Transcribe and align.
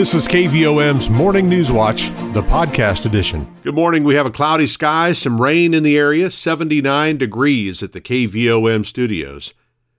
This 0.00 0.14
is 0.14 0.26
KVOM's 0.26 1.10
Morning 1.10 1.46
News 1.46 1.70
Watch, 1.70 2.08
the 2.32 2.42
podcast 2.42 3.04
edition. 3.04 3.46
Good 3.62 3.74
morning. 3.74 4.02
We 4.02 4.14
have 4.14 4.24
a 4.24 4.30
cloudy 4.30 4.66
sky, 4.66 5.12
some 5.12 5.38
rain 5.38 5.74
in 5.74 5.82
the 5.82 5.98
area, 5.98 6.30
79 6.30 7.18
degrees 7.18 7.82
at 7.82 7.92
the 7.92 8.00
KVOM 8.00 8.86
studios. 8.86 9.52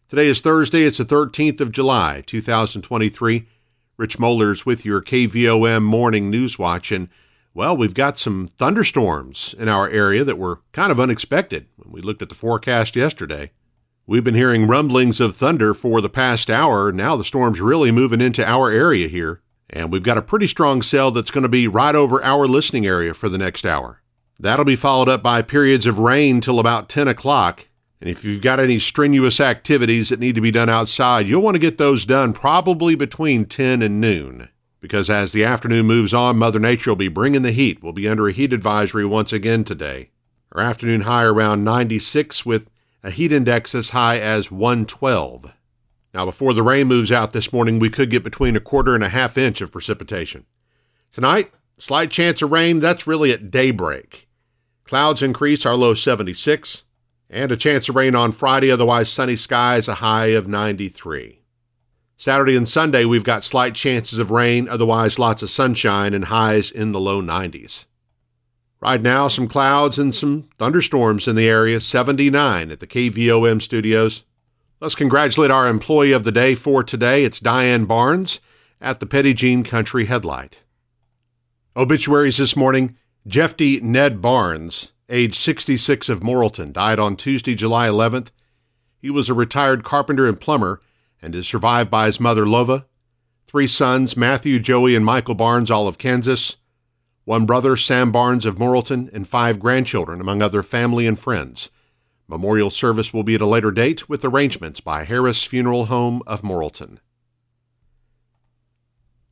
Today 0.10 0.26
is 0.26 0.42
Thursday. 0.42 0.86
It's 0.86 0.98
the 0.98 1.04
13th 1.04 1.62
of 1.62 1.72
July, 1.72 2.24
2023. 2.26 3.46
Rich 3.98 4.18
Mollers 4.18 4.66
with 4.66 4.86
your 4.86 5.04
KVOM 5.04 5.84
Morning 5.84 6.32
News 6.32 6.58
Watch. 6.58 6.92
And, 6.92 7.08
well, 7.54 7.78
we've 7.78 7.94
got 7.94 8.18
some 8.18 8.48
thunderstorms 8.48 9.54
in 9.60 9.70
our 9.70 9.88
area 9.88 10.24
that 10.24 10.40
were 10.40 10.62
kind 10.72 10.92
of 10.92 11.00
unexpected 11.00 11.68
when 11.76 11.92
we 11.92 12.02
looked 12.02 12.24
at 12.24 12.30
the 12.30 12.34
forecast 12.34 12.96
yesterday. 12.96 13.52
We've 14.08 14.24
been 14.24 14.34
hearing 14.34 14.66
rumblings 14.66 15.20
of 15.20 15.36
thunder 15.36 15.76
for 15.76 16.02
the 16.02 16.10
past 16.10 16.50
hour. 16.50 16.92
Now 16.92 17.16
the 17.16 17.24
storm's 17.24 17.62
really 17.62 17.92
moving 17.92 18.20
into 18.20 18.44
our 18.44 18.72
area 18.72 19.08
here. 19.08 19.42
And 19.72 19.92
we've 19.92 20.04
got 20.04 20.18
a 20.18 20.22
pretty 20.22 20.48
strong 20.48 20.82
cell 20.82 21.12
that's 21.12 21.32
going 21.32 21.44
to 21.44 21.50
be 21.50 21.68
right 21.68 21.96
over 21.96 22.24
our 22.24 22.46
listening 22.46 22.86
area 22.86 23.14
for 23.14 23.30
the 23.30 23.38
next 23.38 23.66
hour. 23.66 24.02
That'll 24.40 24.66
be 24.66 24.76
followed 24.76 25.08
up 25.08 25.24
by 25.24 25.42
periods 25.42 25.86
of 25.86 26.00
rain 26.00 26.42
till 26.42 26.60
about 26.60 26.90
10 26.90 27.08
o'clock. 27.08 27.68
And 28.02 28.10
if 28.10 28.26
you've 28.26 28.42
got 28.42 28.60
any 28.60 28.80
strenuous 28.80 29.40
activities 29.40 30.10
that 30.10 30.20
need 30.20 30.36
to 30.36 30.42
be 30.42 30.52
done 30.52 30.70
outside, 30.70 31.28
you'll 31.28 31.44
want 31.44 31.56
to 31.56 31.60
get 31.60 31.78
those 31.78 32.06
done 32.06 32.34
probably 32.34 32.96
between 32.96 33.46
10 33.46 33.82
and 33.82 34.02
noon. 34.02 34.50
Because 34.82 35.10
as 35.12 35.32
the 35.32 35.44
afternoon 35.44 35.86
moves 35.86 36.14
on, 36.14 36.40
Mother 36.40 36.60
Nature 36.60 36.92
will 36.92 36.96
be 36.96 37.08
bringing 37.08 37.44
the 37.44 37.52
heat. 37.52 37.84
We'll 37.84 37.94
be 37.94 38.10
under 38.10 38.28
a 38.28 38.34
heat 38.34 38.52
advisory 38.52 39.06
once 39.06 39.32
again 39.32 39.64
today. 39.64 40.10
Our 40.54 40.62
afternoon 40.64 41.02
high 41.02 41.24
around 41.24 41.64
96 41.64 42.46
with 42.46 42.68
a 43.04 43.12
heat 43.12 43.32
index 43.32 43.76
as 43.76 43.92
high 43.92 44.20
as 44.20 44.50
112. 44.52 45.54
Now, 46.14 46.26
before 46.26 46.54
the 46.54 46.64
rain 46.64 46.88
moves 46.88 47.12
out 47.12 47.32
this 47.32 47.54
morning, 47.54 47.80
we 47.80 47.90
could 47.90 48.10
get 48.10 48.24
between 48.24 48.56
a 48.56 48.60
quarter 48.60 48.96
and 48.96 49.04
a 49.04 49.10
half 49.10 49.38
inch 49.38 49.62
of 49.62 49.72
precipitation. 49.72 50.46
Tonight, 51.12 51.52
slight 51.78 52.12
chance 52.12 52.42
of 52.42 52.52
rain, 52.52 52.80
that's 52.80 53.08
really 53.08 53.32
at 53.32 53.50
daybreak. 53.50 54.28
Clouds 54.84 55.22
increase, 55.22 55.66
our 55.66 55.76
low 55.76 55.94
76, 55.94 56.84
and 57.30 57.52
a 57.52 57.58
chance 57.58 57.88
of 57.88 57.96
rain 57.96 58.14
on 58.14 58.34
Friday, 58.34 58.70
otherwise 58.70 59.10
sunny 59.10 59.38
skies, 59.38 59.88
a 59.88 59.96
high 59.96 60.28
of 60.28 60.48
93. 60.50 61.42
Saturday 62.18 62.56
and 62.56 62.68
Sunday, 62.68 63.06
we've 63.06 63.24
got 63.24 63.44
slight 63.44 63.74
chances 63.74 64.20
of 64.20 64.30
rain, 64.30 64.68
otherwise 64.68 65.18
lots 65.18 65.42
of 65.42 65.50
sunshine 65.50 66.14
and 66.14 66.26
highs 66.26 66.70
in 66.70 66.92
the 66.92 67.00
low 67.00 67.22
90s. 67.22 67.86
Right 68.82 69.02
now, 69.02 69.28
some 69.28 69.48
clouds 69.48 69.98
and 69.98 70.14
some 70.14 70.50
thunderstorms 70.58 71.28
in 71.28 71.36
the 71.36 71.48
area, 71.48 71.80
79 71.80 72.70
at 72.70 72.80
the 72.80 72.88
KVOM 72.88 73.62
studios. 73.62 74.24
Let's 74.82 74.96
congratulate 74.96 75.52
our 75.52 75.68
employee 75.68 76.12
of 76.12 76.24
the 76.24 76.32
day 76.32 76.56
for 76.56 76.84
today. 76.84 77.24
It's 77.24 77.40
Diane 77.40 77.86
Barnes 77.86 78.40
at 78.82 79.00
the 79.00 79.06
Petit 79.06 79.36
Jean 79.36 79.64
Country 79.64 80.06
Headlight. 80.06 80.62
Obituaries 81.78 82.38
this 82.38 82.56
morning 82.56 82.98
Jeff 83.28 83.56
D. 83.56 83.80
Ned 83.84 84.24
Barnes, 84.24 84.94
age 85.08 85.38
66 85.38 86.10
of 86.10 86.22
Morrilton, 86.22 86.74
died 86.74 86.98
on 86.98 87.16
Tuesday, 87.16 87.54
July 87.54 87.88
11th. 87.88 88.32
He 88.98 89.12
was 89.12 89.30
a 89.30 89.36
retired 89.36 89.84
carpenter 89.84 90.28
and 90.28 90.40
plumber 90.40 90.82
and 91.22 91.36
is 91.36 91.48
survived 91.48 91.92
by 91.92 92.08
his 92.08 92.20
mother, 92.20 92.46
Lova, 92.46 92.86
three 93.46 93.68
sons, 93.68 94.18
Matthew, 94.18 94.60
Joey, 94.60 94.96
and 94.96 95.06
Michael 95.06 95.36
Barnes, 95.36 95.70
all 95.70 95.88
of 95.88 96.00
Kansas, 96.00 96.58
one 97.24 97.46
brother, 97.46 97.78
Sam 97.78 98.12
Barnes 98.12 98.48
of 98.48 98.56
Morrilton, 98.56 99.14
and 99.14 99.28
five 99.28 99.60
grandchildren, 99.60 100.20
among 100.20 100.42
other 100.42 100.64
family 100.64 101.06
and 101.06 101.20
friends. 101.20 101.70
Memorial 102.32 102.70
service 102.70 103.14
will 103.14 103.24
be 103.24 103.36
at 103.36 103.42
a 103.42 103.46
later 103.46 103.72
date 103.72 104.08
with 104.08 104.24
arrangements 104.24 104.80
by 104.80 105.04
Harris 105.04 105.44
Funeral 105.44 105.88
Home 105.88 106.24
of 106.26 106.44
Morrilton. 106.44 107.00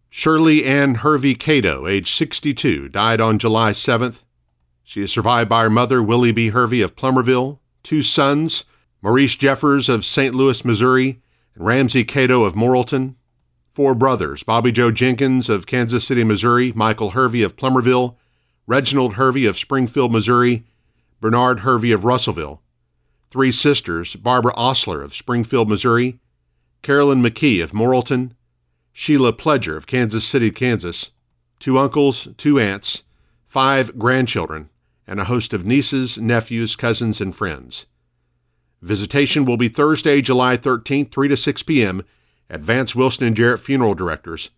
Shirley 0.09 0.65
Ann 0.65 0.95
Hervey 0.95 1.33
Cato, 1.33 1.87
age 1.87 2.11
62, 2.11 2.89
died 2.89 3.21
on 3.21 3.39
July 3.39 3.71
7th. 3.71 4.23
She 4.83 5.01
is 5.01 5.13
survived 5.13 5.49
by 5.49 5.63
her 5.63 5.69
mother, 5.69 6.03
Willie 6.03 6.33
B. 6.33 6.49
Hervey 6.49 6.81
of 6.81 6.97
Plumerville, 6.97 7.59
two 7.83 8.03
sons, 8.03 8.65
Maurice 9.01 9.35
Jeffers 9.37 9.87
of 9.87 10.03
St. 10.03 10.35
Louis, 10.35 10.65
Missouri, 10.65 11.21
and 11.55 11.65
Ramsey 11.65 12.03
Cato 12.03 12.43
of 12.43 12.53
Morrilton, 12.53 13.15
four 13.71 13.95
brothers, 13.95 14.43
Bobby 14.43 14.73
Joe 14.73 14.91
Jenkins 14.91 15.47
of 15.47 15.65
Kansas 15.65 16.05
City, 16.05 16.25
Missouri, 16.25 16.73
Michael 16.75 17.11
Hervey 17.11 17.43
of 17.43 17.55
Plumerville, 17.55 18.17
Reginald 18.67 19.13
Hervey 19.13 19.45
of 19.45 19.57
Springfield, 19.57 20.11
Missouri, 20.11 20.65
Bernard 21.21 21.61
Hervey 21.61 21.93
of 21.93 22.03
Russellville, 22.03 22.61
three 23.29 23.51
sisters 23.51 24.15
Barbara 24.15 24.53
Osler 24.55 25.01
of 25.01 25.15
Springfield, 25.15 25.69
Missouri, 25.69 26.19
Carolyn 26.81 27.21
McKee 27.21 27.63
of 27.63 27.71
Morrilton, 27.71 28.31
Sheila 28.91 29.33
Pledger 29.33 29.77
of 29.77 29.87
Kansas 29.87 30.25
City, 30.25 30.51
Kansas, 30.51 31.11
two 31.59 31.77
uncles, 31.77 32.27
two 32.37 32.59
aunts, 32.59 33.03
five 33.45 33.97
grandchildren, 33.97 34.69
and 35.07 35.19
a 35.19 35.25
host 35.25 35.53
of 35.53 35.65
nieces, 35.65 36.17
nephews, 36.17 36.75
cousins, 36.75 37.21
and 37.21 37.35
friends. 37.35 37.85
Visitation 38.81 39.45
will 39.45 39.57
be 39.57 39.67
Thursday, 39.67 40.21
July 40.21 40.55
13th, 40.55 41.11
3 41.11 41.27
to 41.27 41.37
6 41.37 41.63
p.m. 41.63 42.03
at 42.49 42.61
Vance 42.61 42.95
Wilson 42.95 43.27
and 43.27 43.35
Jarrett 43.35 43.59
Funeral 43.59 43.93
Directors. 43.93 44.51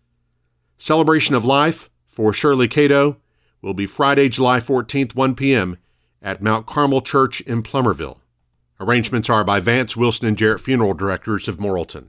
Celebration 0.78 1.36
of 1.36 1.46
Life 1.46 1.90
for 2.06 2.34
Shirley 2.34 2.68
Cato 2.68 3.18
will 3.62 3.74
be 3.74 3.86
Friday, 3.86 4.30
July 4.30 4.60
14th, 4.60 5.16
1 5.16 5.36
p.m. 5.36 5.78
at 6.22 6.42
Mount 6.42 6.66
Carmel 6.66 7.02
Church 7.02 7.42
in 7.42 7.64
Plumerville. 7.64 8.21
Arrangements 8.82 9.30
are 9.30 9.44
by 9.44 9.60
Vance 9.60 9.96
Wilson 9.96 10.28
and 10.28 10.36
Jarrett 10.36 10.60
Funeral 10.60 10.96
Directors 10.96 11.48
of 11.48 11.58
Morrilton. 11.58 12.08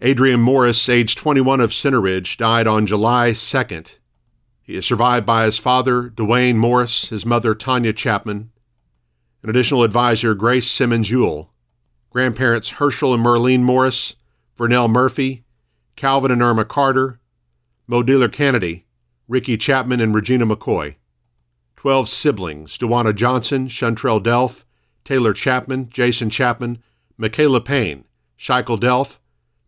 Adrian 0.00 0.40
Morris, 0.40 0.88
age 0.88 1.16
21 1.16 1.60
of 1.60 1.74
Center 1.74 2.00
Ridge, 2.00 2.36
died 2.36 2.68
on 2.68 2.86
July 2.86 3.32
2nd. 3.32 3.96
He 4.62 4.76
is 4.76 4.86
survived 4.86 5.26
by 5.26 5.46
his 5.46 5.58
father, 5.58 6.10
Dwayne 6.10 6.54
Morris, 6.54 7.08
his 7.08 7.26
mother, 7.26 7.56
Tanya 7.56 7.92
Chapman, 7.92 8.52
an 9.42 9.50
additional 9.50 9.82
advisor, 9.82 10.32
Grace 10.32 10.70
Simmons 10.70 11.10
Ewell, 11.10 11.52
grandparents 12.10 12.70
Herschel 12.70 13.14
and 13.14 13.26
Merlene 13.26 13.62
Morris, 13.62 14.14
Vernell 14.56 14.88
Murphy, 14.88 15.42
Calvin 15.96 16.30
and 16.30 16.40
Irma 16.40 16.64
Carter, 16.64 17.18
Mo 17.88 18.04
Dealer 18.04 18.28
Kennedy, 18.28 18.86
Ricky 19.26 19.56
Chapman, 19.56 20.00
and 20.00 20.14
Regina 20.14 20.46
McCoy. 20.46 20.94
12 21.76 22.08
siblings 22.08 22.78
Dewana 22.78 23.14
Johnson, 23.14 23.68
Chantrell 23.68 24.20
Delph, 24.20 24.64
Taylor 25.04 25.32
Chapman, 25.32 25.88
Jason 25.88 26.30
Chapman, 26.30 26.82
Michaela 27.16 27.60
Payne, 27.60 28.04
Scheichel 28.38 28.78
Delph, 28.78 29.18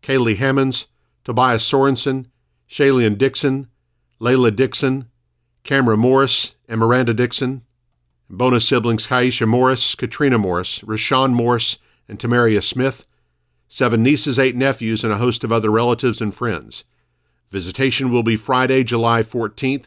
Kaylee 0.02 0.36
Hammonds, 0.36 0.88
Tobias 1.24 1.70
Sorensen, 1.70 2.26
Shalian 2.68 3.16
Dixon, 3.16 3.68
Layla 4.20 4.54
Dixon, 4.54 5.08
Camera 5.62 5.96
Morris, 5.96 6.54
and 6.68 6.80
Miranda 6.80 7.14
Dixon. 7.14 7.62
Bonus 8.30 8.68
siblings 8.68 9.06
Kaisha 9.06 9.46
Morris, 9.46 9.94
Katrina 9.94 10.38
Morris, 10.38 10.80
Rashawn 10.80 11.32
Morris, 11.32 11.78
and 12.08 12.18
Tamaria 12.18 12.62
Smith. 12.62 13.06
Seven 13.68 14.02
nieces, 14.02 14.38
eight 14.38 14.56
nephews, 14.56 15.04
and 15.04 15.12
a 15.12 15.18
host 15.18 15.44
of 15.44 15.52
other 15.52 15.70
relatives 15.70 16.20
and 16.20 16.34
friends. 16.34 16.84
Visitation 17.50 18.10
will 18.10 18.22
be 18.22 18.36
Friday, 18.36 18.82
July 18.82 19.22
14th 19.22 19.86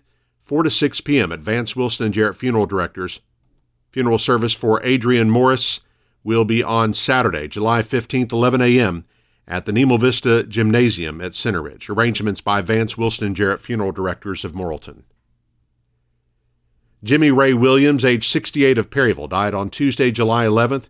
4 0.51 0.63
to 0.63 0.69
6 0.69 0.99
p.m. 0.99 1.31
at 1.31 1.39
Vance 1.39 1.77
Wilson 1.77 2.07
and 2.07 2.13
Jarrett 2.13 2.35
Funeral 2.35 2.65
Directors. 2.65 3.21
Funeral 3.89 4.17
service 4.17 4.51
for 4.53 4.83
Adrian 4.83 5.29
Morris 5.29 5.79
will 6.25 6.43
be 6.43 6.61
on 6.61 6.93
Saturday, 6.93 7.47
July 7.47 7.81
15th, 7.81 8.33
11 8.33 8.59
a.m. 8.59 9.05
at 9.47 9.63
the 9.63 9.71
Nemo 9.71 9.95
Vista 9.95 10.43
Gymnasium 10.43 11.21
at 11.21 11.35
Center 11.35 11.61
Ridge. 11.61 11.89
Arrangements 11.89 12.41
by 12.41 12.61
Vance 12.61 12.97
Wilson 12.97 13.27
and 13.27 13.35
Jarrett 13.37 13.61
Funeral 13.61 13.93
Directors 13.93 14.43
of 14.43 14.51
Morrilton. 14.51 15.03
Jimmy 17.01 17.31
Ray 17.31 17.53
Williams, 17.53 18.03
age 18.03 18.27
68 18.27 18.77
of 18.77 18.91
Perryville, 18.91 19.29
died 19.29 19.53
on 19.53 19.69
Tuesday, 19.69 20.11
July 20.11 20.43
11th. 20.43 20.89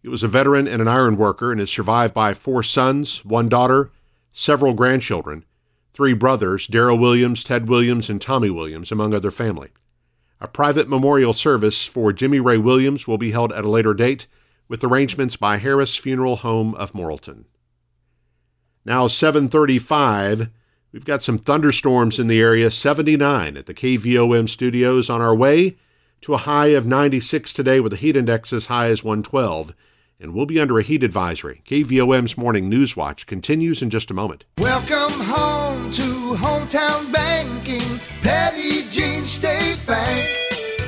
He 0.00 0.08
was 0.08 0.22
a 0.22 0.28
veteran 0.28 0.66
and 0.66 0.80
an 0.80 0.88
iron 0.88 1.18
worker 1.18 1.52
and 1.52 1.60
is 1.60 1.70
survived 1.70 2.14
by 2.14 2.32
four 2.32 2.62
sons, 2.62 3.22
one 3.22 3.50
daughter, 3.50 3.92
several 4.30 4.72
grandchildren, 4.72 5.44
three 5.94 6.12
brothers, 6.12 6.66
Darrell 6.66 6.98
Williams, 6.98 7.44
Ted 7.44 7.68
Williams, 7.68 8.10
and 8.10 8.20
Tommy 8.20 8.50
Williams, 8.50 8.92
among 8.92 9.14
other 9.14 9.30
family. 9.30 9.70
A 10.40 10.48
private 10.48 10.88
memorial 10.88 11.32
service 11.32 11.86
for 11.86 12.12
Jimmy 12.12 12.40
Ray 12.40 12.58
Williams 12.58 13.06
will 13.06 13.16
be 13.16 13.30
held 13.30 13.52
at 13.52 13.64
a 13.64 13.70
later 13.70 13.94
date 13.94 14.26
with 14.68 14.82
arrangements 14.82 15.36
by 15.36 15.56
Harris 15.56 15.94
Funeral 15.94 16.36
Home 16.36 16.74
of 16.74 16.92
Morrilton. 16.92 17.44
Now 18.84 19.06
735, 19.06 20.50
we've 20.92 21.04
got 21.04 21.22
some 21.22 21.38
thunderstorms 21.38 22.18
in 22.18 22.26
the 22.26 22.40
area, 22.40 22.70
79 22.70 23.56
at 23.56 23.66
the 23.66 23.72
KVOM 23.72 24.48
studios 24.48 25.08
on 25.08 25.22
our 25.22 25.34
way 25.34 25.76
to 26.22 26.34
a 26.34 26.38
high 26.38 26.68
of 26.68 26.86
96 26.86 27.52
today 27.52 27.80
with 27.80 27.92
a 27.92 27.96
heat 27.96 28.16
index 28.16 28.52
as 28.52 28.66
high 28.66 28.88
as 28.88 29.04
112 29.04 29.74
and 30.20 30.34
we'll 30.34 30.46
be 30.46 30.60
under 30.60 30.78
a 30.78 30.82
heat 30.82 31.02
advisory. 31.02 31.62
KVOM's 31.66 32.36
Morning 32.36 32.68
News 32.68 32.96
Watch 32.96 33.26
continues 33.26 33.82
in 33.82 33.90
just 33.90 34.10
a 34.10 34.14
moment. 34.14 34.44
Welcome 34.58 35.24
home 35.24 35.90
to 35.92 36.36
hometown 36.36 37.12
banking, 37.12 37.80
Petit 38.22 38.88
Jean 38.90 39.22
State 39.22 39.80
Bank. 39.86 40.43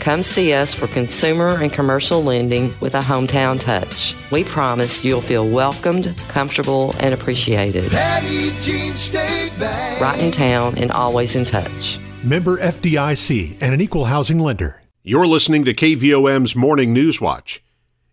Come 0.00 0.22
see 0.22 0.52
us 0.52 0.72
for 0.72 0.86
consumer 0.86 1.56
and 1.60 1.72
commercial 1.72 2.22
lending 2.22 2.72
with 2.80 2.94
a 2.94 3.00
hometown 3.00 3.58
touch. 3.58 4.14
We 4.30 4.44
promise 4.44 5.04
you'll 5.04 5.20
feel 5.20 5.48
welcomed, 5.48 6.16
comfortable, 6.28 6.94
and 7.00 7.12
appreciated. 7.12 7.90
Petit 7.90 8.52
Jean 8.60 8.94
State 8.94 9.52
Bank. 9.58 10.00
Right 10.00 10.22
in 10.22 10.30
town 10.30 10.78
and 10.78 10.92
always 10.92 11.34
in 11.34 11.44
touch. 11.44 11.98
Member 12.24 12.58
FDIC 12.58 13.56
and 13.60 13.74
an 13.74 13.80
equal 13.80 14.04
housing 14.04 14.38
lender. 14.38 14.82
You're 15.02 15.26
listening 15.26 15.64
to 15.64 15.74
KVOM's 15.74 16.54
Morning 16.54 16.92
News 16.92 17.20
Watch. 17.20 17.62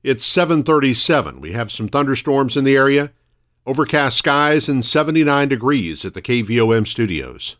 It's 0.04 0.26
737. 0.26 1.40
We 1.40 1.52
have 1.52 1.72
some 1.72 1.88
thunderstorms 1.88 2.58
in 2.58 2.64
the 2.64 2.76
area, 2.76 3.12
overcast 3.66 4.18
skies, 4.18 4.70
and 4.70 4.84
79 4.84 5.50
degrees 5.50 6.04
at 6.04 6.14
the 6.14 6.22
KVOM 6.22 6.88
studios. 6.88 7.58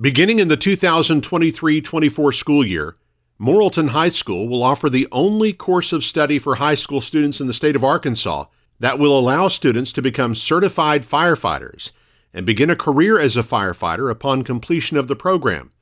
Beginning 0.00 0.40
in 0.40 0.48
the 0.48 0.56
2023 0.56 1.80
24 1.80 2.32
school 2.32 2.66
year, 2.66 2.96
Morrilton 3.40 3.88
High 3.88 4.10
School 4.10 4.46
will 4.46 4.62
offer 4.62 4.88
the 4.88 5.08
only 5.10 5.52
course 5.52 5.92
of 5.92 6.04
study 6.04 6.38
for 6.38 6.54
high 6.54 6.76
school 6.76 7.00
students 7.00 7.40
in 7.40 7.48
the 7.48 7.52
state 7.52 7.74
of 7.74 7.82
Arkansas 7.82 8.44
that 8.78 8.96
will 8.96 9.18
allow 9.18 9.48
students 9.48 9.92
to 9.92 10.02
become 10.02 10.36
certified 10.36 11.02
firefighters 11.02 11.90
and 12.32 12.46
begin 12.46 12.70
a 12.70 12.76
career 12.76 13.18
as 13.18 13.36
a 13.36 13.42
firefighter 13.42 14.08
upon 14.08 14.44
completion 14.44 14.96
of 14.96 15.08
the 15.08 15.16
program. 15.16 15.72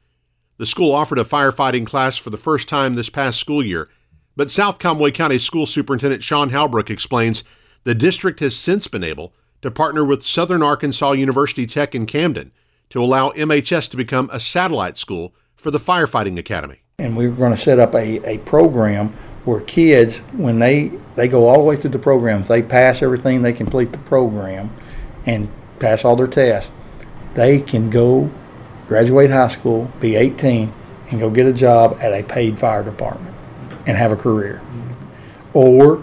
The 0.56 0.64
school 0.64 0.94
offered 0.94 1.18
a 1.18 1.24
firefighting 1.24 1.86
class 1.86 2.16
for 2.16 2.30
the 2.30 2.38
first 2.38 2.70
time 2.70 2.94
this 2.94 3.10
past 3.10 3.38
school 3.38 3.62
year, 3.62 3.90
but 4.34 4.50
South 4.50 4.78
Conway 4.78 5.10
County 5.10 5.38
School 5.38 5.66
Superintendent 5.66 6.22
Sean 6.22 6.48
Halbrook 6.48 6.88
explains 6.88 7.44
the 7.84 7.94
district 7.94 8.40
has 8.40 8.56
since 8.56 8.88
been 8.88 9.04
able 9.04 9.34
to 9.60 9.70
partner 9.70 10.06
with 10.06 10.22
Southern 10.22 10.62
Arkansas 10.62 11.12
University 11.12 11.66
Tech 11.66 11.94
in 11.94 12.06
Camden 12.06 12.50
to 12.88 13.02
allow 13.02 13.28
MHS 13.30 13.90
to 13.90 13.96
become 13.98 14.30
a 14.32 14.40
satellite 14.40 14.96
school 14.96 15.34
for 15.54 15.70
the 15.70 15.78
firefighting 15.78 16.38
academy 16.38 16.81
and 16.98 17.16
we 17.16 17.26
are 17.26 17.30
going 17.30 17.54
to 17.54 17.60
set 17.60 17.78
up 17.78 17.94
a, 17.94 18.24
a 18.28 18.38
program 18.38 19.08
where 19.44 19.60
kids, 19.60 20.18
when 20.32 20.58
they, 20.58 20.92
they 21.16 21.26
go 21.26 21.48
all 21.48 21.58
the 21.58 21.64
way 21.64 21.76
through 21.76 21.90
the 21.90 21.98
program, 21.98 22.42
if 22.42 22.48
they 22.48 22.62
pass 22.62 23.02
everything, 23.02 23.42
they 23.42 23.52
complete 23.52 23.92
the 23.92 23.98
program 23.98 24.74
and 25.26 25.50
pass 25.78 26.04
all 26.04 26.16
their 26.16 26.26
tests, 26.26 26.70
they 27.34 27.60
can 27.60 27.90
go 27.90 28.30
graduate 28.86 29.30
high 29.30 29.48
school, 29.48 29.90
be 30.00 30.14
18, 30.16 30.72
and 31.10 31.20
go 31.20 31.30
get 31.30 31.46
a 31.46 31.52
job 31.52 31.96
at 32.00 32.12
a 32.12 32.22
paid 32.22 32.58
fire 32.58 32.82
department 32.82 33.36
and 33.86 33.96
have 33.96 34.12
a 34.12 34.16
career. 34.16 34.62
Or 35.54 36.02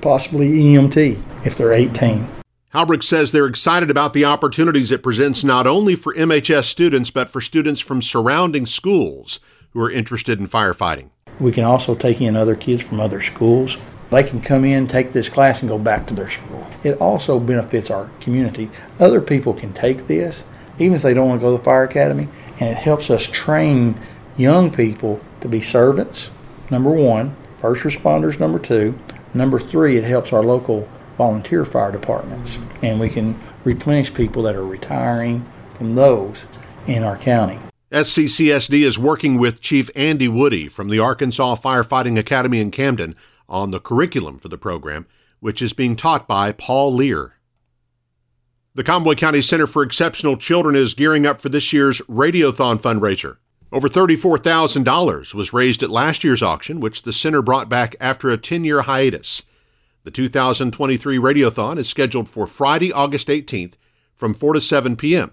possibly 0.00 0.50
EMT 0.50 1.22
if 1.44 1.56
they're 1.56 1.72
18. 1.72 2.28
Halbrook 2.74 3.02
says 3.02 3.32
they're 3.32 3.46
excited 3.46 3.90
about 3.90 4.12
the 4.12 4.26
opportunities 4.26 4.92
it 4.92 5.02
presents 5.02 5.42
not 5.42 5.66
only 5.66 5.94
for 5.94 6.12
MHS 6.14 6.64
students, 6.64 7.10
but 7.10 7.30
for 7.30 7.40
students 7.40 7.80
from 7.80 8.02
surrounding 8.02 8.66
schools 8.66 9.40
who 9.72 9.80
are 9.80 9.90
interested 9.90 10.38
in 10.38 10.48
firefighting. 10.48 11.10
We 11.40 11.52
can 11.52 11.64
also 11.64 11.94
take 11.94 12.20
in 12.20 12.36
other 12.36 12.56
kids 12.56 12.82
from 12.82 13.00
other 13.00 13.22
schools. 13.22 13.76
They 14.10 14.22
can 14.22 14.40
come 14.40 14.64
in, 14.64 14.88
take 14.88 15.12
this 15.12 15.28
class, 15.28 15.60
and 15.60 15.68
go 15.68 15.78
back 15.78 16.06
to 16.06 16.14
their 16.14 16.30
school. 16.30 16.66
It 16.82 17.00
also 17.00 17.38
benefits 17.38 17.90
our 17.90 18.10
community. 18.20 18.70
Other 18.98 19.20
people 19.20 19.52
can 19.52 19.72
take 19.72 20.06
this, 20.06 20.44
even 20.78 20.96
if 20.96 21.02
they 21.02 21.14
don't 21.14 21.28
want 21.28 21.40
to 21.40 21.44
go 21.44 21.52
to 21.52 21.58
the 21.58 21.64
fire 21.64 21.84
academy, 21.84 22.28
and 22.58 22.70
it 22.70 22.76
helps 22.76 23.10
us 23.10 23.24
train 23.24 24.00
young 24.36 24.70
people 24.70 25.20
to 25.42 25.48
be 25.48 25.60
servants, 25.60 26.30
number 26.70 26.90
one, 26.90 27.36
first 27.60 27.82
responders, 27.82 28.40
number 28.40 28.58
two. 28.58 28.98
Number 29.34 29.60
three, 29.60 29.96
it 29.96 30.04
helps 30.04 30.32
our 30.32 30.42
local 30.42 30.88
volunteer 31.18 31.64
fire 31.64 31.92
departments, 31.92 32.58
and 32.82 32.98
we 32.98 33.10
can 33.10 33.38
replenish 33.64 34.14
people 34.14 34.42
that 34.44 34.56
are 34.56 34.64
retiring 34.64 35.44
from 35.76 35.94
those 35.94 36.44
in 36.86 37.02
our 37.02 37.18
county. 37.18 37.58
SCCSD 37.90 38.82
is 38.82 38.98
working 38.98 39.38
with 39.38 39.62
Chief 39.62 39.88
Andy 39.96 40.28
Woody 40.28 40.68
from 40.68 40.90
the 40.90 40.98
Arkansas 40.98 41.54
Firefighting 41.56 42.18
Academy 42.18 42.60
in 42.60 42.70
Camden 42.70 43.16
on 43.48 43.70
the 43.70 43.80
curriculum 43.80 44.36
for 44.36 44.48
the 44.48 44.58
program, 44.58 45.06
which 45.40 45.62
is 45.62 45.72
being 45.72 45.96
taught 45.96 46.28
by 46.28 46.52
Paul 46.52 46.92
Lear. 46.92 47.36
The 48.74 48.84
Conway 48.84 49.14
County 49.14 49.40
Center 49.40 49.66
for 49.66 49.82
Exceptional 49.82 50.36
Children 50.36 50.76
is 50.76 50.92
gearing 50.92 51.24
up 51.24 51.40
for 51.40 51.48
this 51.48 51.72
year's 51.72 52.02
Radiothon 52.02 52.78
fundraiser. 52.78 53.38
Over 53.72 53.88
$34,000 53.88 55.32
was 55.32 55.54
raised 55.54 55.82
at 55.82 55.88
last 55.88 56.22
year's 56.22 56.42
auction, 56.42 56.80
which 56.80 57.02
the 57.02 57.12
center 57.12 57.40
brought 57.40 57.70
back 57.70 57.96
after 58.00 58.28
a 58.28 58.36
10 58.36 58.64
year 58.64 58.82
hiatus. 58.82 59.44
The 60.04 60.10
2023 60.10 61.16
Radiothon 61.16 61.78
is 61.78 61.88
scheduled 61.88 62.28
for 62.28 62.46
Friday, 62.46 62.92
August 62.92 63.28
18th 63.28 63.74
from 64.14 64.34
4 64.34 64.54
to 64.54 64.60
7 64.60 64.94
p.m. 64.96 65.32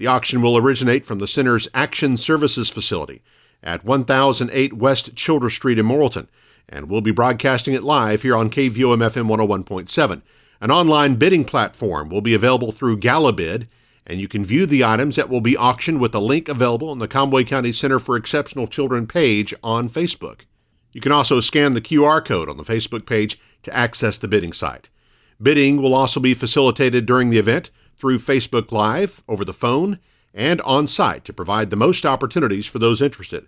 The 0.00 0.06
auction 0.06 0.40
will 0.40 0.56
originate 0.56 1.04
from 1.04 1.18
the 1.18 1.28
center's 1.28 1.68
Action 1.74 2.16
Services 2.16 2.70
facility 2.70 3.20
at 3.62 3.84
1008 3.84 4.72
West 4.72 5.14
Childress 5.14 5.52
Street 5.52 5.78
in 5.78 5.84
Morrilton, 5.84 6.26
and 6.70 6.88
we'll 6.88 7.02
be 7.02 7.10
broadcasting 7.10 7.74
it 7.74 7.82
live 7.82 8.22
here 8.22 8.34
on 8.34 8.48
KVOM 8.48 9.06
FM 9.10 9.28
101.7. 9.28 10.22
An 10.62 10.70
online 10.70 11.16
bidding 11.16 11.44
platform 11.44 12.08
will 12.08 12.22
be 12.22 12.32
available 12.32 12.72
through 12.72 12.98
GalaBid, 12.98 13.66
and 14.06 14.18
you 14.18 14.26
can 14.26 14.42
view 14.42 14.64
the 14.64 14.82
items 14.82 15.16
that 15.16 15.28
will 15.28 15.42
be 15.42 15.54
auctioned 15.54 16.00
with 16.00 16.14
a 16.14 16.18
link 16.18 16.48
available 16.48 16.88
on 16.88 16.98
the 16.98 17.06
Conway 17.06 17.44
County 17.44 17.70
Center 17.70 17.98
for 17.98 18.16
Exceptional 18.16 18.66
Children 18.66 19.06
page 19.06 19.52
on 19.62 19.90
Facebook. 19.90 20.46
You 20.92 21.02
can 21.02 21.12
also 21.12 21.40
scan 21.40 21.74
the 21.74 21.82
QR 21.82 22.24
code 22.24 22.48
on 22.48 22.56
the 22.56 22.62
Facebook 22.62 23.04
page 23.04 23.38
to 23.64 23.76
access 23.76 24.16
the 24.16 24.28
bidding 24.28 24.54
site. 24.54 24.88
Bidding 25.42 25.82
will 25.82 25.94
also 25.94 26.20
be 26.20 26.32
facilitated 26.32 27.04
during 27.04 27.28
the 27.28 27.38
event 27.38 27.70
through 28.00 28.18
Facebook 28.18 28.72
Live, 28.72 29.22
over 29.28 29.44
the 29.44 29.52
phone, 29.52 30.00
and 30.32 30.60
on 30.62 30.86
site 30.86 31.22
to 31.26 31.34
provide 31.34 31.68
the 31.68 31.76
most 31.76 32.06
opportunities 32.06 32.66
for 32.66 32.78
those 32.78 33.02
interested. 33.02 33.46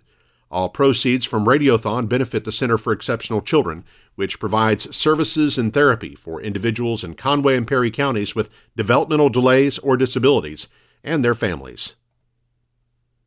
All 0.51 0.69
proceeds 0.69 1.25
from 1.25 1.45
Radiothon 1.45 2.07
benefit 2.07 2.43
the 2.43 2.51
Center 2.51 2.77
for 2.77 2.93
Exceptional 2.93 3.41
Children, 3.41 3.83
which 4.13 4.39
provides 4.39 4.95
services 4.95 5.57
and 5.57 5.73
therapy 5.73 6.13
for 6.13 6.39
individuals 6.39 7.03
in 7.03 7.15
Conway 7.15 7.57
and 7.57 7.65
Perry 7.65 7.89
counties 7.89 8.35
with 8.35 8.51
developmental 8.77 9.29
delays 9.29 9.79
or 9.79 9.97
disabilities 9.97 10.67
and 11.03 11.25
their 11.25 11.33
families. 11.33 11.95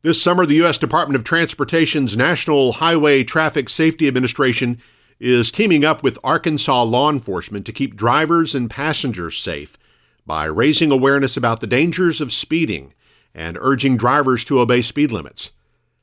This 0.03 0.21
summer, 0.21 0.45
the 0.45 0.55
U.S. 0.55 0.77
Department 0.77 1.17
of 1.17 1.25
Transportation's 1.25 2.15
National 2.15 2.73
Highway 2.73 3.25
Traffic 3.25 3.67
Safety 3.67 4.07
Administration 4.07 4.79
is 5.19 5.51
teaming 5.51 5.83
up 5.83 6.03
with 6.03 6.19
Arkansas 6.23 6.83
law 6.83 7.09
enforcement 7.09 7.65
to 7.65 7.73
keep 7.73 7.97
drivers 7.97 8.55
and 8.55 8.69
passengers 8.69 9.37
safe 9.37 9.77
by 10.27 10.43
raising 10.43 10.91
awareness 10.91 11.37
about 11.37 11.61
the 11.61 11.67
dangers 11.67 12.19
of 12.19 12.33
speeding 12.33 12.93
and 13.33 13.57
urging 13.61 13.95
drivers 13.95 14.43
to 14.43 14.59
obey 14.59 14.81
speed 14.81 15.09
limits. 15.09 15.51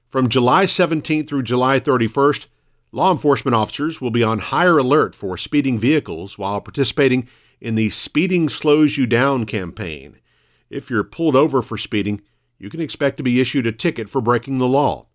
From 0.08 0.30
July 0.30 0.64
17th 0.64 1.28
through 1.28 1.42
July 1.42 1.78
31st, 1.78 2.46
law 2.90 3.12
enforcement 3.12 3.54
officers 3.54 4.00
will 4.00 4.10
be 4.10 4.22
on 4.22 4.38
higher 4.38 4.78
alert 4.78 5.14
for 5.14 5.36
speeding 5.36 5.78
vehicles 5.78 6.38
while 6.38 6.62
participating 6.62 7.28
in 7.60 7.74
the 7.74 7.90
Speeding 7.90 8.48
Slows 8.48 8.96
You 8.96 9.06
Down 9.06 9.44
campaign. 9.44 10.20
If 10.70 10.88
you're 10.88 11.04
pulled 11.04 11.36
over 11.36 11.60
for 11.60 11.76
speeding, 11.76 12.22
you 12.58 12.70
can 12.70 12.80
expect 12.80 13.18
to 13.18 13.22
be 13.22 13.42
issued 13.42 13.66
a 13.66 13.72
ticket 13.72 14.08
for 14.08 14.22
breaking 14.22 14.56
the 14.56 14.66
law. 14.66 15.06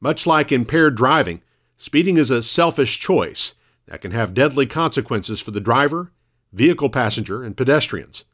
Much 0.00 0.24
like 0.24 0.52
impaired 0.52 0.96
driving, 0.96 1.42
speeding 1.76 2.16
is 2.16 2.30
a 2.30 2.44
selfish 2.44 3.00
choice 3.00 3.56
that 3.88 4.00
can 4.00 4.12
have 4.12 4.34
deadly 4.34 4.66
consequences 4.66 5.40
for 5.40 5.50
the 5.50 5.60
driver, 5.60 6.12
vehicle 6.52 6.90
passenger, 6.90 7.42
and 7.42 7.56
pedestrians. 7.56 8.24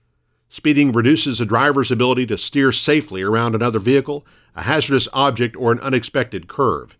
Speeding 0.55 0.93
reduces 0.93 1.41
a 1.41 1.47
driver's 1.47 1.91
ability 1.91 2.27
to 2.27 2.37
steer 2.37 2.73
safely 2.73 3.23
around 3.23 3.55
another 3.55 3.79
vehicle, 3.79 4.27
a 4.55 4.65
hazardous 4.65 5.09
object, 5.15 5.57
or 5.57 5.73
an 5.73 5.79
unexpected 5.79 6.47
curve. 6.47 6.95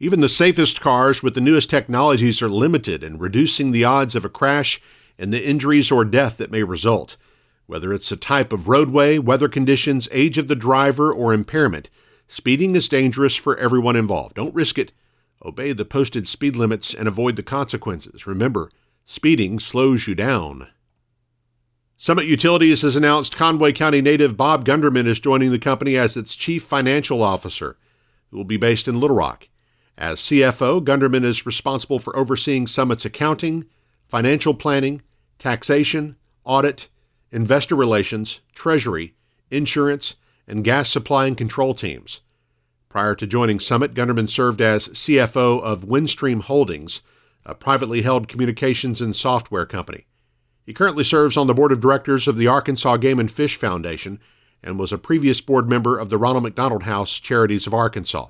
Even 0.00 0.22
the 0.22 0.28
safest 0.30 0.80
cars 0.80 1.22
with 1.22 1.34
the 1.34 1.40
newest 1.42 1.68
technologies 1.68 2.40
are 2.40 2.48
limited 2.48 3.02
in 3.02 3.18
reducing 3.18 3.72
the 3.72 3.84
odds 3.84 4.14
of 4.14 4.24
a 4.24 4.30
crash 4.30 4.80
and 5.18 5.34
the 5.34 5.46
injuries 5.46 5.92
or 5.92 6.06
death 6.06 6.38
that 6.38 6.50
may 6.50 6.62
result. 6.62 7.18
Whether 7.66 7.92
it's 7.92 8.10
a 8.10 8.16
type 8.16 8.54
of 8.54 8.68
roadway, 8.68 9.18
weather 9.18 9.50
conditions, 9.50 10.08
age 10.10 10.38
of 10.38 10.48
the 10.48 10.56
driver, 10.56 11.12
or 11.12 11.34
impairment, 11.34 11.90
speeding 12.26 12.74
is 12.74 12.88
dangerous 12.88 13.36
for 13.36 13.54
everyone 13.58 13.96
involved. 13.96 14.36
Don't 14.36 14.54
risk 14.54 14.78
it. 14.78 14.92
Obey 15.44 15.74
the 15.74 15.84
posted 15.84 16.26
speed 16.26 16.56
limits 16.56 16.94
and 16.94 17.06
avoid 17.06 17.36
the 17.36 17.42
consequences. 17.42 18.26
Remember, 18.26 18.70
speeding 19.04 19.58
slows 19.58 20.08
you 20.08 20.14
down. 20.14 20.68
Summit 22.04 22.26
Utilities 22.26 22.82
has 22.82 22.96
announced 22.96 23.34
Conway 23.34 23.72
County 23.72 24.02
native 24.02 24.36
Bob 24.36 24.66
Gunderman 24.66 25.06
is 25.06 25.18
joining 25.18 25.50
the 25.50 25.58
company 25.58 25.96
as 25.96 26.18
its 26.18 26.36
chief 26.36 26.62
financial 26.62 27.22
officer, 27.22 27.78
who 28.30 28.36
will 28.36 28.44
be 28.44 28.58
based 28.58 28.86
in 28.86 29.00
Little 29.00 29.16
Rock. 29.16 29.48
As 29.96 30.20
CFO, 30.20 30.84
Gunderman 30.84 31.24
is 31.24 31.46
responsible 31.46 31.98
for 31.98 32.14
overseeing 32.14 32.66
Summit's 32.66 33.06
accounting, 33.06 33.64
financial 34.06 34.52
planning, 34.52 35.00
taxation, 35.38 36.16
audit, 36.44 36.90
investor 37.32 37.74
relations, 37.74 38.42
treasury, 38.54 39.14
insurance, 39.50 40.16
and 40.46 40.62
gas 40.62 40.90
supply 40.90 41.26
and 41.26 41.38
control 41.38 41.72
teams. 41.72 42.20
Prior 42.90 43.14
to 43.14 43.26
joining 43.26 43.58
Summit, 43.58 43.94
Gunderman 43.94 44.28
served 44.28 44.60
as 44.60 44.88
CFO 44.88 45.62
of 45.62 45.86
Windstream 45.86 46.42
Holdings, 46.42 47.00
a 47.46 47.54
privately 47.54 48.02
held 48.02 48.28
communications 48.28 49.00
and 49.00 49.16
software 49.16 49.64
company. 49.64 50.04
He 50.64 50.72
currently 50.72 51.04
serves 51.04 51.36
on 51.36 51.46
the 51.46 51.54
board 51.54 51.72
of 51.72 51.80
directors 51.80 52.26
of 52.26 52.36
the 52.36 52.46
Arkansas 52.46 52.96
Game 52.96 53.20
and 53.20 53.30
Fish 53.30 53.56
Foundation 53.56 54.18
and 54.62 54.78
was 54.78 54.92
a 54.92 54.98
previous 54.98 55.40
board 55.40 55.68
member 55.68 55.98
of 55.98 56.08
the 56.08 56.16
Ronald 56.16 56.42
McDonald 56.42 56.84
House 56.84 57.18
Charities 57.18 57.66
of 57.66 57.74
Arkansas. 57.74 58.28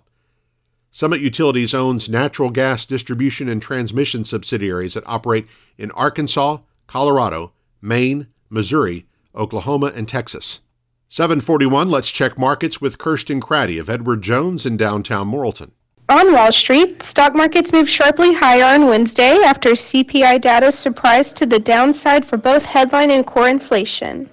Summit 0.90 1.20
Utilities 1.20 1.74
owns 1.74 2.08
natural 2.08 2.50
gas 2.50 2.86
distribution 2.86 3.48
and 3.48 3.62
transmission 3.62 4.24
subsidiaries 4.24 4.94
that 4.94 5.06
operate 5.06 5.46
in 5.78 5.90
Arkansas, 5.92 6.58
Colorado, 6.86 7.52
Maine, 7.80 8.28
Missouri, 8.48 9.06
Oklahoma, 9.34 9.92
and 9.94 10.08
Texas. 10.08 10.60
741, 11.08 11.88
let's 11.88 12.10
check 12.10 12.38
markets 12.38 12.80
with 12.80 12.98
Kirsten 12.98 13.40
Craddy 13.40 13.78
of 13.78 13.88
Edward 13.90 14.22
Jones 14.22 14.66
in 14.66 14.76
downtown 14.76 15.30
Morrilton. 15.30 15.70
On 16.06 16.34
Wall 16.34 16.52
Street, 16.52 17.02
stock 17.02 17.34
markets 17.34 17.72
moved 17.72 17.88
sharply 17.88 18.34
higher 18.34 18.74
on 18.74 18.88
Wednesday 18.88 19.38
after 19.38 19.70
CPI 19.70 20.38
data 20.38 20.70
surprised 20.70 21.38
to 21.38 21.46
the 21.46 21.58
downside 21.58 22.26
for 22.26 22.36
both 22.36 22.66
headline 22.66 23.10
and 23.10 23.26
core 23.26 23.48
inflation. 23.48 24.28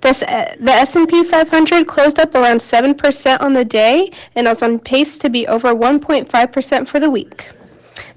This, 0.00 0.22
uh, 0.22 0.54
the 0.60 0.70
S&P 0.70 1.24
500 1.24 1.88
closed 1.88 2.20
up 2.20 2.36
around 2.36 2.58
7% 2.60 3.40
on 3.40 3.52
the 3.52 3.64
day 3.64 4.12
and 4.36 4.46
is 4.46 4.62
on 4.62 4.78
pace 4.78 5.18
to 5.18 5.28
be 5.28 5.44
over 5.48 5.74
1.5% 5.74 6.86
for 6.86 7.00
the 7.00 7.10
week. 7.10 7.48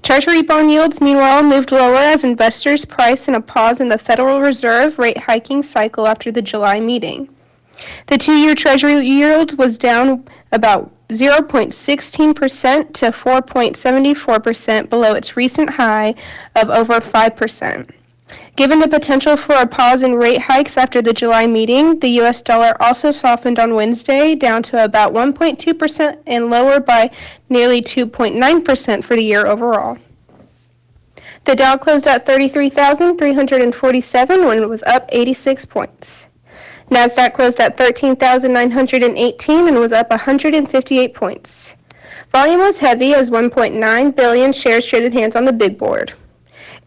Treasury 0.04 0.42
bond 0.42 0.70
yields, 0.70 1.00
meanwhile, 1.00 1.42
moved 1.42 1.72
lower 1.72 1.96
as 1.96 2.22
investors 2.22 2.84
price 2.84 3.26
in 3.26 3.34
a 3.34 3.40
pause 3.40 3.80
in 3.80 3.88
the 3.88 3.98
Federal 3.98 4.40
Reserve 4.40 5.00
rate 5.00 5.18
hiking 5.18 5.64
cycle 5.64 6.06
after 6.06 6.30
the 6.30 6.40
July 6.40 6.78
meeting. 6.78 7.28
The 8.06 8.18
two 8.18 8.34
year 8.34 8.54
Treasury 8.54 9.00
yield 9.00 9.58
was 9.58 9.78
down 9.78 10.24
about 10.52 10.92
0.16% 11.08 12.92
to 12.94 13.06
4.74% 13.06 14.90
below 14.90 15.14
its 15.14 15.36
recent 15.36 15.70
high 15.70 16.14
of 16.54 16.70
over 16.70 17.00
5%. 17.00 17.90
Given 18.56 18.80
the 18.80 18.88
potential 18.88 19.36
for 19.36 19.54
a 19.54 19.66
pause 19.66 20.02
in 20.02 20.14
rate 20.14 20.40
hikes 20.42 20.76
after 20.76 21.02
the 21.02 21.12
July 21.12 21.46
meeting, 21.46 22.00
the 22.00 22.08
U.S. 22.20 22.42
dollar 22.42 22.80
also 22.82 23.10
softened 23.10 23.58
on 23.58 23.74
Wednesday 23.74 24.34
down 24.34 24.62
to 24.64 24.84
about 24.84 25.12
1.2% 25.12 26.18
and 26.26 26.50
lower 26.50 26.80
by 26.80 27.10
nearly 27.48 27.82
2.9% 27.82 29.04
for 29.04 29.16
the 29.16 29.24
year 29.24 29.46
overall. 29.46 29.98
The 31.44 31.56
Dow 31.56 31.76
closed 31.76 32.06
at 32.06 32.24
33,347 32.24 34.44
when 34.44 34.62
it 34.62 34.68
was 34.68 34.84
up 34.84 35.08
86 35.10 35.64
points. 35.64 36.28
Nasdaq 36.92 37.32
closed 37.32 37.58
at 37.58 37.78
13,918 37.78 39.68
and 39.68 39.78
was 39.78 39.92
up 39.92 40.10
158 40.10 41.14
points. 41.14 41.74
Volume 42.30 42.60
was 42.60 42.80
heavy 42.80 43.14
as 43.14 43.30
1.9 43.30 44.14
billion 44.14 44.52
shares 44.52 44.86
traded 44.86 45.14
hands 45.14 45.34
on 45.34 45.46
the 45.46 45.52
big 45.52 45.78
board. 45.78 46.12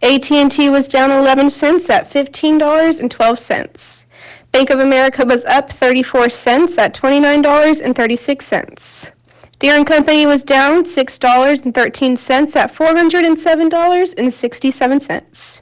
AT&T 0.03 0.69
was 0.69 0.87
down 0.87 1.09
11 1.09 1.49
cents 1.49 1.89
at 1.89 2.11
$15.12. 2.11 4.05
Bank 4.51 4.69
of 4.69 4.79
America 4.79 5.25
was 5.25 5.43
up 5.45 5.71
34 5.71 6.29
cents 6.29 6.77
at 6.77 6.93
$29.36. 6.93 9.11
Deere 9.57 9.83
& 9.85 9.87
Company 9.87 10.27
was 10.27 10.43
down 10.43 10.83
$6.13 10.83 12.55
at 12.55 12.73
$407.67. 12.73 15.61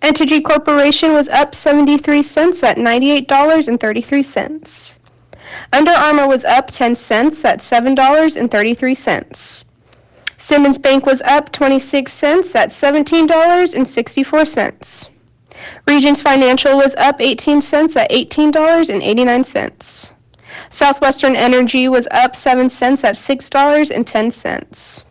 Entergy 0.00 0.44
Corporation 0.44 1.12
was 1.12 1.28
up 1.28 1.54
73 1.54 2.22
cents 2.22 2.62
at 2.62 2.76
$98.33. 2.76 4.94
Under 5.72 5.92
Armour 5.92 6.28
was 6.28 6.44
up 6.44 6.70
10 6.70 6.94
cents 6.96 7.42
at 7.44 7.60
$7.33. 7.60 9.64
Simmons 10.36 10.78
Bank 10.78 11.06
was 11.06 11.22
up 11.22 11.50
26 11.52 12.12
cents 12.12 12.54
at 12.54 12.68
$17.64. 12.70 15.08
Regions 15.86 16.20
Financial 16.20 16.76
was 16.76 16.94
up 16.96 17.18
18 17.20 17.62
cents 17.62 17.96
at 17.96 18.10
$18.89. 18.10 20.10
Southwestern 20.70 21.36
Energy 21.36 21.88
was 21.88 22.06
up 22.10 22.36
7 22.36 22.68
cents 22.68 23.04
at 23.04 23.14
$6.10. 23.14 25.04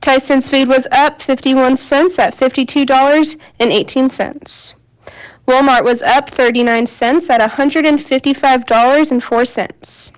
Tyson's 0.00 0.48
Food 0.48 0.68
was 0.68 0.86
up 0.92 1.20
51 1.20 1.76
cents 1.76 2.16
at 2.18 2.34
$52.18. 2.36 4.74
Walmart 5.46 5.84
was 5.84 6.00
up 6.02 6.30
39 6.30 6.86
cents 6.86 7.28
at 7.30 7.40
$155.04. 7.40 10.12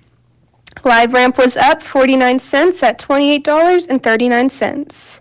LiveRamp 0.83 1.37
was 1.37 1.57
up 1.57 1.83
49 1.83 2.39
cents 2.39 2.81
at 2.83 2.99
$28.39. 2.99 5.19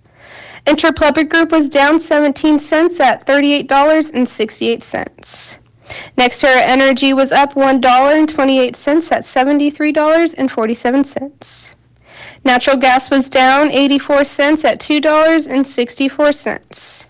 Interpublic 0.66 1.28
Group 1.28 1.52
was 1.52 1.68
down 1.68 2.00
17 2.00 2.58
cents 2.58 2.98
at 3.00 3.26
$38.68. 3.26 5.58
NextEra 6.16 6.62
Energy 6.62 7.12
was 7.12 7.30
up 7.32 7.52
$1.28 7.54 9.12
at 9.12 9.22
$73.47. 9.22 11.74
Natural 12.42 12.76
gas 12.76 13.10
was 13.10 13.28
down 13.28 13.70
84 13.70 14.24
cents 14.24 14.64
at 14.64 14.80
$2.64. 14.80 17.06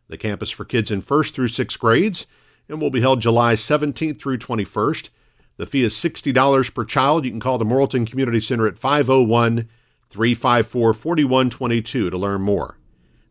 The 0.07 0.17
camp 0.17 0.45
is 0.45 0.53
for 0.53 0.65
kids 0.65 0.93
in 0.93 1.03
1st 1.03 1.35
through 1.35 1.49
6th 1.49 1.77
grades 1.77 2.29
and 2.69 2.81
will 2.81 2.91
be 2.91 3.01
held 3.01 3.21
July 3.21 3.55
17th 3.55 4.21
through 4.21 4.39
21st. 4.39 5.11
The 5.57 5.67
fee 5.67 5.83
is 5.83 5.95
$60 5.95 6.73
per 6.73 6.85
child. 6.85 7.25
You 7.25 7.33
can 7.33 7.41
call 7.41 7.59
the 7.59 7.65
Morrilton 7.65 8.07
Community 8.07 8.41
Center 8.41 8.69
at 8.69 8.79
501 8.79 9.69
354 10.09 10.95
4122 10.95 12.11
to 12.11 12.17
learn 12.17 12.43
more. 12.43 12.79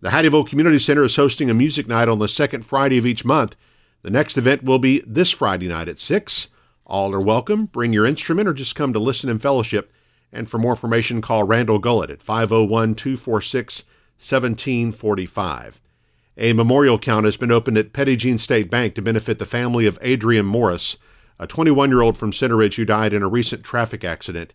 The 0.01 0.09
Hattieville 0.09 0.47
Community 0.47 0.79
Center 0.79 1.05
is 1.05 1.15
hosting 1.15 1.49
a 1.49 1.53
music 1.53 1.87
night 1.87 2.09
on 2.09 2.19
the 2.19 2.27
second 2.27 2.65
Friday 2.65 2.97
of 2.97 3.05
each 3.05 3.23
month. 3.23 3.55
The 4.03 4.09
next 4.09 4.37
event 4.37 4.63
will 4.63 4.79
be 4.79 5.03
this 5.05 5.31
Friday 5.31 5.67
night 5.67 5.87
at 5.87 5.99
6. 5.99 6.49
All 6.85 7.13
are 7.13 7.21
welcome. 7.21 7.65
Bring 7.65 7.93
your 7.93 8.05
instrument 8.05 8.47
or 8.47 8.53
just 8.53 8.75
come 8.75 8.93
to 8.93 8.99
listen 8.99 9.29
and 9.29 9.41
fellowship. 9.41 9.91
And 10.33 10.49
for 10.49 10.57
more 10.57 10.71
information, 10.71 11.21
call 11.21 11.43
Randall 11.43 11.79
Gullett 11.79 12.09
at 12.09 12.21
501 12.21 12.95
246 12.95 13.83
1745. 14.17 15.81
A 16.37 16.53
memorial 16.53 16.97
count 16.97 17.25
has 17.25 17.37
been 17.37 17.51
opened 17.51 17.77
at 17.77 17.93
Jean 17.93 18.37
State 18.37 18.71
Bank 18.71 18.95
to 18.95 19.01
benefit 19.01 19.37
the 19.37 19.45
family 19.45 19.85
of 19.85 19.99
Adrian 20.01 20.45
Morris, 20.45 20.97
a 21.37 21.45
21 21.45 21.89
year 21.89 22.01
old 22.01 22.17
from 22.17 22.33
Center 22.33 22.57
Ridge 22.57 22.77
who 22.77 22.85
died 22.85 23.13
in 23.13 23.21
a 23.21 23.27
recent 23.27 23.63
traffic 23.63 24.03
accident. 24.03 24.53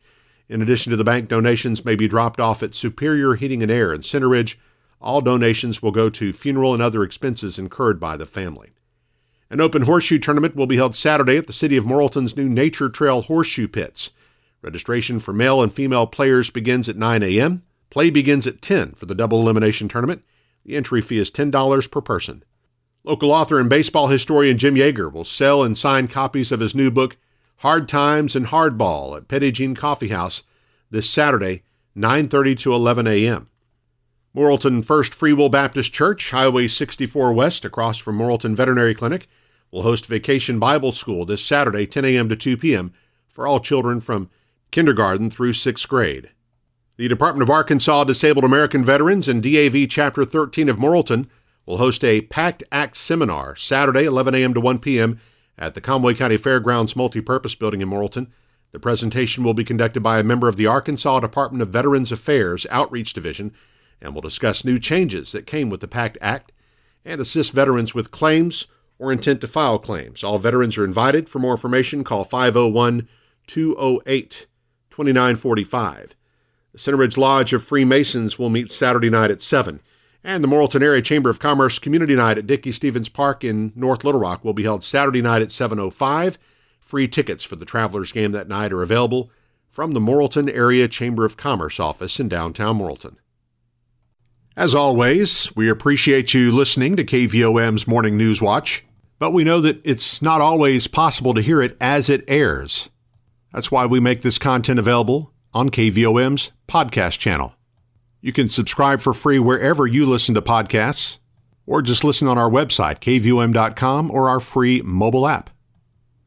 In 0.49 0.63
addition 0.63 0.91
to 0.91 0.97
the 0.97 1.05
bank, 1.05 1.29
donations 1.29 1.85
may 1.85 1.95
be 1.95 2.09
dropped 2.09 2.41
off 2.41 2.63
at 2.63 2.75
Superior 2.75 3.35
Heating 3.35 3.63
and 3.63 3.71
Air 3.71 3.93
in 3.93 4.03
Center 4.03 4.29
Ridge. 4.29 4.59
All 5.01 5.21
donations 5.21 5.83
will 5.83 5.93
go 5.93 6.09
to 6.11 6.33
funeral 6.33 6.73
and 6.73 6.83
other 6.83 7.03
expenses 7.03 7.59
incurred 7.59 8.01
by 8.01 8.17
the 8.17 8.27
family. 8.27 8.71
An 9.49 9.61
open 9.61 9.83
horseshoe 9.83 10.19
tournament 10.19 10.57
will 10.57 10.67
be 10.67 10.77
held 10.77 10.97
Saturday 10.97 11.37
at 11.37 11.47
the 11.47 11.53
City 11.53 11.77
of 11.77 11.85
Morrilton's 11.85 12.37
new 12.37 12.49
Nature 12.49 12.89
Trail 12.89 13.23
Horseshoe 13.23 13.69
Pits. 13.69 14.11
Registration 14.61 15.21
for 15.21 15.33
male 15.33 15.63
and 15.63 15.73
female 15.73 16.09
players 16.09 16.51
begins 16.51 16.89
at 16.89 16.97
9 16.97 17.23
a.m. 17.23 17.63
Play 17.91 18.11
begins 18.11 18.49
at 18.49 18.61
10 18.61 18.93
for 18.93 19.07
the 19.07 19.15
double 19.15 19.41
elimination 19.41 19.87
tournament. 19.87 20.25
The 20.65 20.75
entry 20.75 21.01
fee 21.01 21.19
is 21.19 21.31
$10 21.31 21.91
per 21.93 22.01
person. 22.01 22.43
Local 23.05 23.31
author 23.31 23.61
and 23.61 23.71
baseball 23.71 24.09
historian 24.09 24.59
Jim 24.59 24.75
Yeager 24.75 25.13
will 25.13 25.25
sell 25.25 25.63
and 25.63 25.79
sign 25.79 26.09
copies 26.09 26.51
of 26.51 26.59
his 26.59 26.75
new 26.75 26.91
book, 26.91 27.17
Hard 27.59 27.89
Times 27.89 28.35
and 28.35 28.47
Hardball, 28.47 29.17
at 29.17 29.29
Petit 29.29 29.53
Jean 29.53 29.77
Coffee 29.77 30.09
House 30.09 30.43
this 30.91 31.09
Saturday, 31.09 31.63
9:30 31.97 32.59
to 32.59 32.75
11 32.75 33.07
a.m. 33.07 33.49
Morrilton 34.37 34.85
First 34.85 35.15
Free 35.15 35.33
Will 35.33 35.49
Baptist 35.49 35.95
Church, 35.95 36.31
Highway 36.31 36.67
64 36.67 37.33
West, 37.33 37.65
across 37.65 37.97
from 37.97 38.19
Morrilton 38.19 38.55
Veterinary 38.55 38.95
Clinic, 38.95 39.29
will 39.71 39.81
host 39.81 40.05
Vacation 40.05 40.59
Bible 40.59 40.93
School 40.93 41.25
this 41.25 41.43
Saturday, 41.43 41.87
10 41.87 42.05
a.m. 42.05 42.29
to 42.29 42.37
2 42.37 42.59
p.m. 42.59 42.93
for 43.31 43.47
all 43.47 43.61
children 43.61 43.99
from 43.99 44.29
kindergarten 44.71 45.31
through 45.31 45.55
sixth 45.55 45.89
grade. 45.89 46.29
The 46.99 47.09
Department 47.09 47.45
of 47.45 47.51
Arkansas 47.51 48.05
Disabled 48.05 48.45
American 48.45 48.85
Veterans 48.85 49.27
and 49.27 49.43
DAV 49.43 49.89
Chapter 49.89 50.27
13 50.27 50.69
of 50.69 50.77
Morrilton 50.77 51.29
will 51.65 51.79
host 51.79 52.05
a 52.05 52.21
PACT 52.21 52.63
Act 52.71 52.99
seminar 52.99 53.57
Saturday, 53.57 54.05
11 54.05 54.35
a.m. 54.35 54.53
to 54.53 54.61
1 54.61 54.81
p.m. 54.81 55.19
at 55.57 55.75
the 55.75 55.81
Conway 55.81 56.13
County 56.13 56.37
Fairgrounds 56.37 56.93
Multipurpose 56.93 57.59
Building 57.59 57.81
in 57.81 57.89
Morrilton. 57.89 58.27
The 58.73 58.81
presentation 58.81 59.45
will 59.45 59.55
be 59.55 59.65
conducted 59.65 60.03
by 60.03 60.19
a 60.19 60.23
member 60.23 60.47
of 60.47 60.57
the 60.57 60.67
Arkansas 60.67 61.21
Department 61.21 61.63
of 61.63 61.71
Veterans 61.71 62.13
Affairs 62.13 62.67
Outreach 62.71 63.15
Division 63.15 63.55
and 64.01 64.15
we'll 64.15 64.23
discuss 64.23 64.65
new 64.65 64.79
changes 64.79 65.33
that 65.33 65.47
came 65.47 65.71
with 65.71 65.81
the 65.81 65.89
PACT 65.89 66.19
Act 66.21 66.53
and 67.05 67.21
assist 67.21 67.53
veterans 67.53 67.95
with 67.95 68.11
claims 68.11 68.67
or 68.99 69.13
intent 69.13 69.41
to 69.41 69.47
file 69.47 69.79
claims. 69.79 70.25
All 70.25 70.39
veterans 70.39 70.79
are 70.79 70.85
invited. 70.85 71.29
For 71.29 71.39
more 71.39 71.53
information, 71.53 72.05
call 72.05 72.25
501 72.25 73.09
208 73.47 74.47
2945. 74.91 76.17
The 76.73 76.79
Center 76.79 76.97
Ridge 76.99 77.19
Lodge 77.19 77.53
of 77.53 77.63
Freemasons 77.63 78.39
will 78.39 78.51
meet 78.51 78.71
Saturday 78.71 79.11
night 79.11 79.31
at 79.31 79.43
7. 79.43 79.81
And 80.25 80.43
the 80.43 80.49
Morrilton 80.49 80.83
Area 80.83 81.03
Chamber 81.03 81.31
of 81.31 81.39
Commerce 81.39 81.79
Community 81.79 82.17
Night 82.17 82.39
at 82.39 82.47
Dickey-Stephens 82.47 83.09
Park 83.09 83.45
in 83.45 83.73
North 83.77 84.03
Little 84.03 84.21
Rock 84.21 84.45
will 84.45 84.55
be 84.55 84.65
held 84.65 84.83
Saturday 84.83 85.23
night 85.23 85.43
at 85.43 85.49
7.05. 85.49 86.37
Free 86.81 87.07
tickets 87.07 87.45
for 87.45 87.57
the 87.57 87.65
Travelers 87.65 88.13
game 88.13 88.33
that 88.33 88.49
night 88.49 88.73
are 88.73 88.83
available 88.83 89.31
from 89.69 89.93
the 89.93 90.01
Morrilton 90.01 90.53
Area 90.53 90.89
Chamber 90.89 91.25
of 91.25 91.37
Commerce 91.37 91.79
office 91.79 92.19
in 92.19 92.29
downtown 92.29 92.79
Morrilton. 92.79 93.17
As 94.59 94.75
always, 94.75 95.55
we 95.55 95.69
appreciate 95.69 96.33
you 96.33 96.51
listening 96.51 96.97
to 96.97 97.05
KVOM's 97.05 97.87
Morning 97.87 98.17
News 98.17 98.41
Watch, 98.41 98.87
but 99.19 99.35
we 99.35 99.45
know 99.45 99.61
that 99.61 99.83
it's 99.85 100.23
not 100.23 100.41
always 100.41 100.87
possible 100.87 101.35
to 101.35 101.43
hear 101.43 101.61
it 101.61 101.77
as 101.79 102.09
it 102.09 102.25
airs. 102.27 102.89
That's 103.53 103.71
why 103.71 103.85
we 103.85 104.01
make 104.01 104.23
this 104.23 104.39
content 104.39 104.79
available 104.79 105.31
on 105.53 105.69
KVOM's 105.69 106.53
podcast 106.67 107.19
channel. 107.19 107.55
You 108.23 108.33
can 108.33 108.49
subscribe 108.49 109.03
for 109.03 109.13
free 109.13 109.39
wherever 109.39 109.87
you 109.87 110.07
listen 110.07 110.35
to 110.37 110.41
podcasts, 110.41 111.19
or 111.67 111.83
just 111.83 112.03
listen 112.03 112.27
on 112.27 112.39
our 112.39 112.49
website, 112.49 113.01
kvom.com, 113.01 114.11
or 114.11 114.31
our 114.31 114.41
free 114.41 114.81
mobile 114.81 115.29
app. 115.29 115.51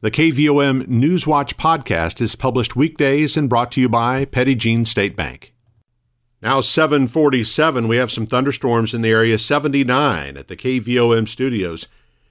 The 0.02 0.12
KVOM 0.12 0.84
Newswatch 0.84 1.54
podcast 1.54 2.20
is 2.20 2.36
published 2.36 2.76
weekdays 2.76 3.36
and 3.36 3.50
brought 3.50 3.72
to 3.72 3.80
you 3.80 3.88
by 3.88 4.24
Petit 4.24 4.54
Jean 4.54 4.84
State 4.84 5.16
Bank. 5.16 5.49
Now 6.42 6.62
747, 6.62 7.86
we 7.86 7.98
have 7.98 8.10
some 8.10 8.24
thunderstorms 8.24 8.94
in 8.94 9.02
the 9.02 9.10
area, 9.10 9.38
79 9.38 10.38
at 10.38 10.48
the 10.48 10.56
KVOM 10.56 11.28
studios. 11.28 11.86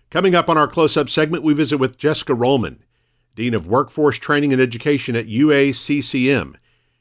Coming 0.10 0.34
up 0.34 0.50
on 0.50 0.58
our 0.58 0.68
close-up 0.68 1.10
segment, 1.10 1.44
we 1.44 1.54
visit 1.54 1.78
with 1.78 2.00
Jessica 2.00 2.34
Rohlman, 2.34 2.78
Dean 3.36 3.54
of 3.54 3.68
Workforce 3.68 4.18
Training 4.18 4.52
and 4.52 4.60
Education 4.60 5.16
at 5.16 5.28
UACCM. 5.28 6.56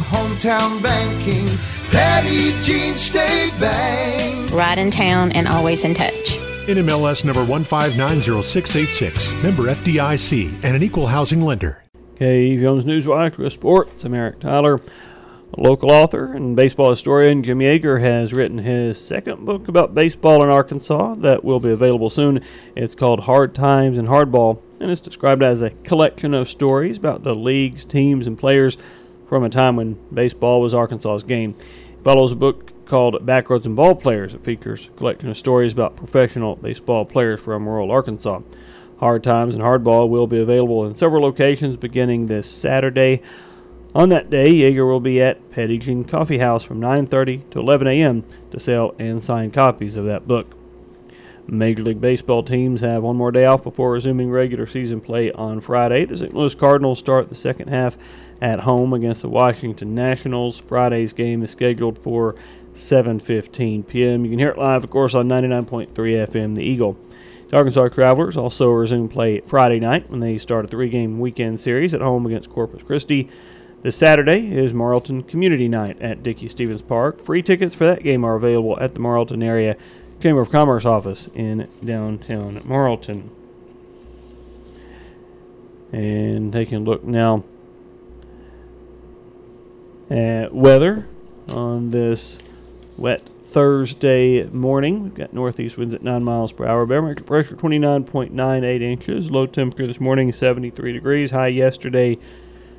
hometown 0.00 0.82
banking. 0.82 1.46
Petit 1.90 2.52
Jean 2.62 2.96
State 2.96 3.52
Bank. 3.60 4.52
Right 4.52 4.78
in 4.78 4.90
town 4.90 5.32
and 5.32 5.48
always 5.48 5.84
in 5.84 5.94
touch. 5.94 6.38
NMLS 6.66 7.24
number 7.24 7.44
1590686, 7.44 9.42
member 9.42 9.62
FDIC, 9.64 10.62
and 10.62 10.76
an 10.76 10.82
equal 10.82 11.08
housing 11.08 11.40
lender. 11.42 11.82
KVOM's 12.14 12.84
Newswatch 12.84 13.38
with 13.38 13.52
sports. 13.52 14.04
I'm 14.04 14.14
Eric 14.14 14.40
Tyler. 14.40 14.80
A 15.52 15.60
local 15.60 15.90
author 15.90 16.32
and 16.32 16.54
baseball 16.54 16.90
historian 16.90 17.42
Jim 17.42 17.58
Yeager 17.58 18.00
has 18.00 18.32
written 18.32 18.58
his 18.58 19.04
second 19.04 19.44
book 19.44 19.66
about 19.66 19.96
baseball 19.96 20.44
in 20.44 20.48
Arkansas 20.48 21.16
that 21.16 21.42
will 21.42 21.58
be 21.58 21.70
available 21.70 22.08
soon. 22.08 22.44
It's 22.76 22.94
called 22.94 23.20
Hard 23.20 23.52
Times 23.52 23.98
and 23.98 24.06
Hardball, 24.06 24.62
and 24.78 24.92
it's 24.92 25.00
described 25.00 25.42
as 25.42 25.62
a 25.62 25.70
collection 25.70 26.34
of 26.34 26.48
stories 26.48 26.98
about 26.98 27.24
the 27.24 27.34
leagues, 27.34 27.84
teams, 27.84 28.28
and 28.28 28.38
players 28.38 28.78
from 29.30 29.44
a 29.44 29.48
time 29.48 29.76
when 29.76 29.96
baseball 30.12 30.60
was 30.60 30.74
Arkansas's 30.74 31.22
game. 31.22 31.54
It 31.92 32.02
follows 32.02 32.32
a 32.32 32.36
book 32.36 32.84
called 32.84 33.24
Backroads 33.24 33.64
and 33.64 33.76
Ball 33.76 33.94
Players. 33.94 34.34
It 34.34 34.42
features 34.42 34.88
a 34.88 34.90
collection 34.98 35.30
of 35.30 35.38
stories 35.38 35.72
about 35.72 35.94
professional 35.94 36.56
baseball 36.56 37.04
players 37.04 37.40
from 37.40 37.68
rural 37.68 37.92
Arkansas. 37.92 38.40
Hard 38.98 39.22
Times 39.22 39.54
and 39.54 39.62
Hardball 39.62 40.08
will 40.08 40.26
be 40.26 40.40
available 40.40 40.84
in 40.84 40.96
several 40.96 41.22
locations 41.22 41.76
beginning 41.76 42.26
this 42.26 42.50
Saturday. 42.50 43.22
On 43.94 44.08
that 44.08 44.30
day, 44.30 44.52
Yeager 44.52 44.84
will 44.84 44.98
be 44.98 45.22
at 45.22 45.48
Petit 45.52 45.78
Jean 45.78 46.02
Coffee 46.02 46.38
House 46.38 46.64
from 46.64 46.80
9:30 46.80 47.48
to 47.50 47.60
11 47.60 47.86
a.m. 47.86 48.24
to 48.50 48.58
sell 48.58 48.96
and 48.98 49.22
sign 49.22 49.52
copies 49.52 49.96
of 49.96 50.06
that 50.06 50.26
book. 50.26 50.56
Major 51.46 51.84
League 51.84 52.00
Baseball 52.00 52.42
teams 52.42 52.80
have 52.80 53.02
one 53.04 53.16
more 53.16 53.32
day 53.32 53.44
off 53.44 53.62
before 53.62 53.92
resuming 53.92 54.30
regular 54.30 54.66
season 54.66 55.00
play 55.00 55.30
on 55.32 55.60
Friday. 55.60 56.04
The 56.04 56.16
St. 56.16 56.34
Louis 56.34 56.54
Cardinals 56.54 56.98
start 56.98 57.28
the 57.28 57.34
second 57.34 57.68
half 57.68 57.96
at 58.40 58.60
home 58.60 58.92
against 58.92 59.22
the 59.22 59.28
Washington 59.28 59.94
Nationals. 59.94 60.58
Friday's 60.58 61.12
game 61.12 61.42
is 61.42 61.50
scheduled 61.50 61.98
for 61.98 62.34
7:15 62.74 63.86
p.m. 63.86 64.24
You 64.24 64.30
can 64.30 64.38
hear 64.38 64.50
it 64.50 64.58
live, 64.58 64.84
of 64.84 64.90
course, 64.90 65.14
on 65.14 65.28
99.3 65.28 65.88
FM. 65.92 66.54
The 66.54 66.62
Eagle. 66.62 66.96
The 67.48 67.56
Arkansas 67.56 67.88
Travelers 67.88 68.36
also 68.36 68.68
resume 68.70 69.08
play 69.08 69.40
Friday 69.40 69.80
night 69.80 70.08
when 70.08 70.20
they 70.20 70.38
start 70.38 70.64
a 70.64 70.68
three-game 70.68 71.18
weekend 71.18 71.60
series 71.60 71.92
at 71.92 72.00
home 72.00 72.24
against 72.24 72.50
Corpus 72.50 72.82
Christi. 72.82 73.28
This 73.82 73.96
Saturday 73.96 74.52
is 74.54 74.72
Morrilton 74.72 75.26
Community 75.26 75.66
Night 75.66 76.00
at 76.00 76.22
Dickey-Stephens 76.22 76.82
Park. 76.82 77.24
Free 77.24 77.42
tickets 77.42 77.74
for 77.74 77.86
that 77.86 78.04
game 78.04 78.24
are 78.24 78.36
available 78.36 78.78
at 78.78 78.94
the 78.94 79.00
Morrilton 79.00 79.42
area 79.42 79.76
Chamber 80.20 80.42
of 80.42 80.52
Commerce 80.52 80.84
office 80.84 81.28
in 81.34 81.66
downtown 81.84 82.60
Morrilton. 82.60 83.30
And 85.92 86.52
taking 86.52 86.76
a 86.76 86.80
look 86.80 87.02
now 87.04 87.42
at 90.10 90.52
weather 90.52 91.06
on 91.48 91.90
this 91.90 92.38
wet 92.96 93.22
Thursday 93.44 94.44
morning. 94.44 95.04
We've 95.04 95.14
got 95.14 95.32
northeast 95.32 95.76
winds 95.76 95.94
at 95.94 96.02
9 96.02 96.22
miles 96.22 96.52
per 96.52 96.66
hour. 96.66 96.84
Barometric 96.86 97.26
pressure 97.26 97.56
29.98 97.56 98.82
inches. 98.82 99.30
Low 99.30 99.46
temperature 99.46 99.86
this 99.86 100.00
morning 100.00 100.32
73 100.32 100.92
degrees. 100.92 101.30
High 101.30 101.48
yesterday 101.48 102.18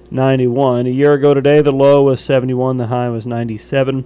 91. 0.10 0.88
A 0.88 0.90
year 0.90 1.14
ago 1.14 1.34
today, 1.34 1.62
the 1.62 1.72
low 1.72 2.04
was 2.04 2.22
71. 2.22 2.78
The 2.78 2.88
high 2.88 3.10
was 3.10 3.26
97. 3.26 4.06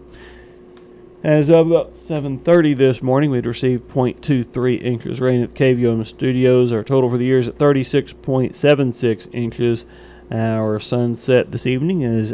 As 1.24 1.50
of 1.50 1.72
about 1.72 1.96
7:30 1.96 2.76
this 2.76 3.02
morning, 3.02 3.32
we'd 3.32 3.48
received 3.48 3.90
0.23 3.90 4.84
inches 4.84 5.20
rain 5.20 5.42
at 5.42 5.56
KVOM 5.56 6.06
Studios. 6.06 6.72
Our 6.72 6.84
total 6.84 7.10
for 7.10 7.18
the 7.18 7.26
year 7.26 7.40
is 7.40 7.48
at 7.48 7.58
36.76 7.58 9.28
inches. 9.34 9.86
Our 10.32 10.80
sunset 10.80 11.52
this 11.52 11.66
evening 11.66 12.02
is 12.02 12.34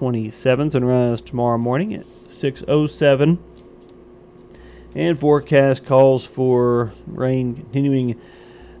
8:27. 0.00 0.70
Sunrise 0.70 1.20
tomorrow 1.20 1.58
morning 1.58 1.92
at 1.92 2.06
6:07. 2.28 3.38
And 4.94 5.18
forecast 5.18 5.84
calls 5.84 6.24
for 6.24 6.92
rain 7.06 7.54
continuing 7.54 8.18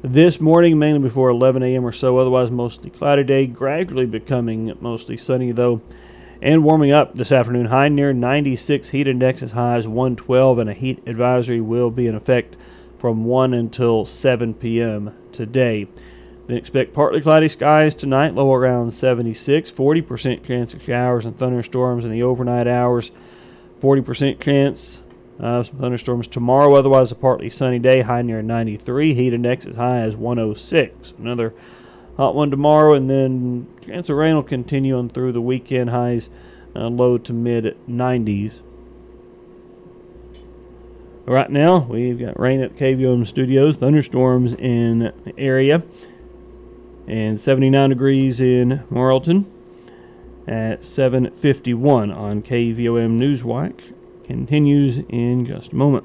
this 0.02 0.40
morning, 0.40 0.78
mainly 0.78 1.00
before 1.00 1.28
11 1.28 1.62
a.m. 1.62 1.84
or 1.84 1.92
so. 1.92 2.16
Otherwise, 2.16 2.50
mostly 2.50 2.90
cloudy 2.90 3.22
day, 3.22 3.46
gradually 3.46 4.06
becoming 4.06 4.74
mostly 4.80 5.18
sunny 5.18 5.52
though 5.52 5.82
and 6.40 6.64
warming 6.64 6.90
up 6.90 7.14
this 7.14 7.32
afternoon. 7.32 7.66
High 7.66 7.90
near 7.90 8.14
96, 8.14 8.88
heat 8.88 9.06
index 9.06 9.42
as 9.42 9.52
high 9.52 9.76
as 9.76 9.86
112, 9.86 10.58
and 10.58 10.70
a 10.70 10.74
heat 10.74 11.02
advisory 11.06 11.60
will 11.60 11.90
be 11.90 12.06
in 12.06 12.14
effect 12.14 12.56
from 12.98 13.26
1 13.26 13.52
until 13.52 14.06
7 14.06 14.54
p.m. 14.54 15.14
today. 15.32 15.86
Then 16.50 16.58
expect 16.58 16.92
partly 16.92 17.20
cloudy 17.20 17.48
skies 17.48 17.94
tonight, 17.94 18.34
low 18.34 18.52
around 18.52 18.92
76, 18.92 19.70
40% 19.70 20.44
chance 20.44 20.74
of 20.74 20.82
showers 20.82 21.24
and 21.24 21.38
thunderstorms 21.38 22.04
in 22.04 22.10
the 22.10 22.24
overnight 22.24 22.66
hours, 22.66 23.12
40% 23.80 24.40
chance 24.40 25.00
of 25.38 25.66
some 25.66 25.76
thunderstorms 25.76 26.26
tomorrow. 26.26 26.74
Otherwise, 26.74 27.12
a 27.12 27.14
partly 27.14 27.50
sunny 27.50 27.78
day, 27.78 28.00
high 28.00 28.22
near 28.22 28.42
93, 28.42 29.14
heat 29.14 29.32
index 29.32 29.64
as 29.64 29.76
high 29.76 30.00
as 30.00 30.16
106. 30.16 31.12
Another 31.20 31.54
hot 32.16 32.34
one 32.34 32.50
tomorrow, 32.50 32.94
and 32.94 33.08
then 33.08 33.68
chance 33.86 34.10
of 34.10 34.16
rain 34.16 34.34
will 34.34 34.42
continue 34.42 34.98
on 34.98 35.08
through 35.08 35.30
the 35.30 35.40
weekend. 35.40 35.90
Highs 35.90 36.28
uh, 36.74 36.88
low 36.88 37.16
to 37.16 37.32
mid 37.32 37.76
90s. 37.88 38.58
Right 41.26 41.48
now, 41.48 41.86
we've 41.88 42.18
got 42.18 42.40
rain 42.40 42.60
at 42.60 42.76
KVOM 42.76 43.24
Studios, 43.24 43.76
thunderstorms 43.76 44.52
in 44.54 45.12
the 45.24 45.32
area, 45.38 45.84
and 47.10 47.40
79 47.40 47.90
degrees 47.90 48.40
in 48.40 48.84
Morrilton 48.88 49.44
at 50.46 50.82
7:51 50.82 52.16
on 52.16 52.40
KVOM 52.40 53.18
Newswatch. 53.18 53.92
Continues 54.24 55.00
in 55.08 55.44
just 55.44 55.72
a 55.72 55.76
moment. 55.76 56.04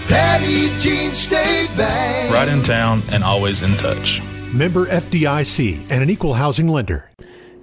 Petit 0.11 0.77
Jean 0.77 1.13
State 1.13 1.69
Bank. 1.77 2.33
Right 2.33 2.49
in 2.49 2.61
town 2.63 3.01
and 3.13 3.23
always 3.23 3.61
in 3.61 3.69
touch. 3.77 4.21
Member 4.53 4.85
FDIC 4.87 5.85
and 5.89 6.03
an 6.03 6.09
equal 6.09 6.33
housing 6.33 6.67
lender. 6.67 7.09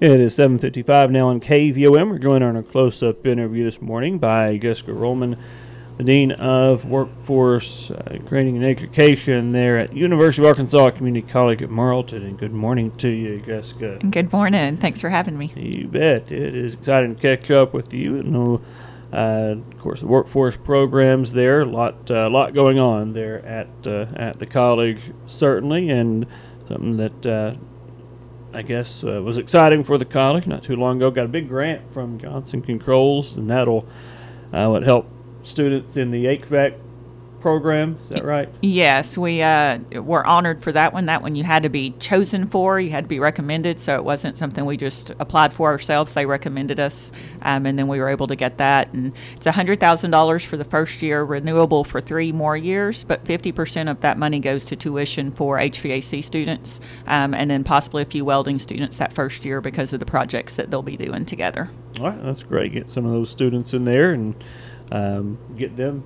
It 0.01 0.19
is 0.19 0.39
7.55 0.39 1.11
now 1.11 1.29
on 1.29 1.41
KVOM. 1.41 2.11
We're 2.11 2.19
joined 2.19 2.43
on 2.43 2.57
a 2.57 2.63
close-up 2.63 3.27
interview 3.27 3.65
this 3.65 3.83
morning 3.83 4.19
by 4.19 4.57
Jessica 4.57 4.93
Rohlman, 4.93 5.37
the 5.99 6.05
Dean 6.05 6.33
of 6.33 6.87
Workforce 6.87 7.91
uh, 7.91 8.17
Training 8.27 8.57
and 8.57 8.65
Education 8.65 9.53
there 9.53 9.77
at 9.77 9.93
University 9.93 10.43
of 10.43 10.49
Arkansas 10.49 10.93
Community 10.93 11.27
College 11.27 11.61
at 11.63 11.69
Morrilton. 11.69 12.25
And 12.25 12.39
good 12.39 12.55
morning 12.55 12.97
to 12.97 13.11
you, 13.11 13.43
Jessica. 13.43 13.99
Good 14.11 14.33
morning. 14.33 14.79
Thanks 14.79 15.03
for 15.03 15.11
having 15.11 15.37
me. 15.37 15.53
You 15.55 15.87
bet. 15.87 16.33
It 16.33 16.55
is 16.55 16.73
exciting 16.73 17.15
to 17.15 17.21
catch 17.21 17.51
up 17.51 17.75
with 17.75 17.93
you. 17.93 18.21
And 18.21 18.33
know, 18.33 18.63
of 19.13 19.79
course, 19.79 20.01
the 20.01 20.07
workforce 20.07 20.57
programs 20.57 21.33
there, 21.33 21.63
a 21.63 21.65
lot, 21.65 22.11
uh, 22.11 22.29
lot 22.29 22.55
going 22.55 22.79
on 22.79 23.13
there 23.15 23.45
at 23.45 23.69
uh, 23.87 24.07
at 24.17 24.39
the 24.39 24.47
college, 24.47 25.13
certainly, 25.27 25.89
and 25.89 26.27
something 26.67 26.97
that 26.99 27.27
uh, 27.27 27.55
I 28.53 28.63
guess 28.63 29.03
uh, 29.03 29.23
was 29.23 29.39
exciting 29.39 29.85
for 29.85 29.99
the 29.99 30.05
college 30.05 30.47
not 30.47 30.63
too 30.63 30.77
long 30.77 30.99
ago. 30.99 31.11
Got 31.11 31.27
a 31.27 31.29
big 31.29 31.49
grant 31.49 31.93
from 31.93 32.19
Johnson 32.19 32.61
Controls, 32.61 33.37
and 33.37 33.49
that'll 33.49 33.87
uh, 34.53 34.67
what 34.69 34.83
help 34.83 35.07
students 35.43 35.97
in 35.97 36.11
the 36.11 36.27
HVAC 36.27 36.79
program. 37.41 37.99
Is 38.03 38.09
that 38.11 38.25
right? 38.25 38.49
Yes, 38.63 39.17
we 39.17 39.43
uh, 39.43 39.79
were 39.93 40.27
honored 40.27 40.63
for 40.63 40.73
that 40.73 40.93
one. 40.93 41.07
That 41.07 41.23
one 41.23 41.35
you 41.35 41.45
had 41.45 41.63
to 41.63 41.69
be 41.69 41.91
chosen 41.99 42.47
for, 42.47 42.81
you 42.81 42.91
had 42.91 43.05
to 43.05 43.09
be 43.09 43.21
recommended, 43.21 43.81
so 43.81 43.97
it 43.97 44.05
wasn't 44.05 44.37
something 44.37 44.65
we 44.65 44.77
just 44.77 45.11
applied 45.19 45.53
for 45.53 45.69
ourselves. 45.69 46.15
They 46.15 46.27
recommended 46.27 46.81
us, 46.81 47.13
um, 47.43 47.67
and 47.67 47.79
then 47.79 47.89
we 47.89 47.99
were 47.99 48.09
able 48.09 48.27
to 48.27 48.37
get 48.37 48.59
that. 48.59 48.93
And 48.93 49.13
it's 49.37 49.47
$100,000 49.47 50.47
for 50.47 50.57
the 50.57 50.65
first 50.65 51.03
year, 51.03 51.23
renewable 51.23 51.85
for 51.85 52.01
three 52.01 52.33
more 52.33 52.57
years, 52.57 53.05
but 53.05 53.25
50% 53.25 53.91
of 53.91 54.01
that 54.01 54.19
money 54.19 54.41
goes 54.41 54.65
to 54.67 54.77
tuition 54.77 55.31
for 55.31 55.59
HVAC 55.59 56.23
students, 56.23 56.81
um, 57.07 57.35
and 57.35 57.51
then 57.51 57.65
possibly 57.65 58.03
a 58.03 58.07
few 58.07 58.25
welding 58.25 58.59
students 58.59 58.97
that 58.97 59.13
first 59.13 59.45
year 59.45 59.61
because 59.61 59.93
of 59.93 60.01
the 60.01 60.07
projects 60.07 60.55
that 60.55 60.71
they'll 60.71 60.83
be 60.83 60.97
doing 60.97 61.25
together. 61.25 61.71
All 61.99 62.11
right, 62.11 62.23
that's 62.23 62.43
great. 62.43 62.73
Get 62.73 62.91
some 62.91 63.05
of 63.05 63.13
those 63.13 63.31
students 63.31 63.75
in 63.75 63.85
there 63.85 64.13
and 64.13 64.35
um, 64.91 65.39
get 65.57 65.77
them 65.77 66.05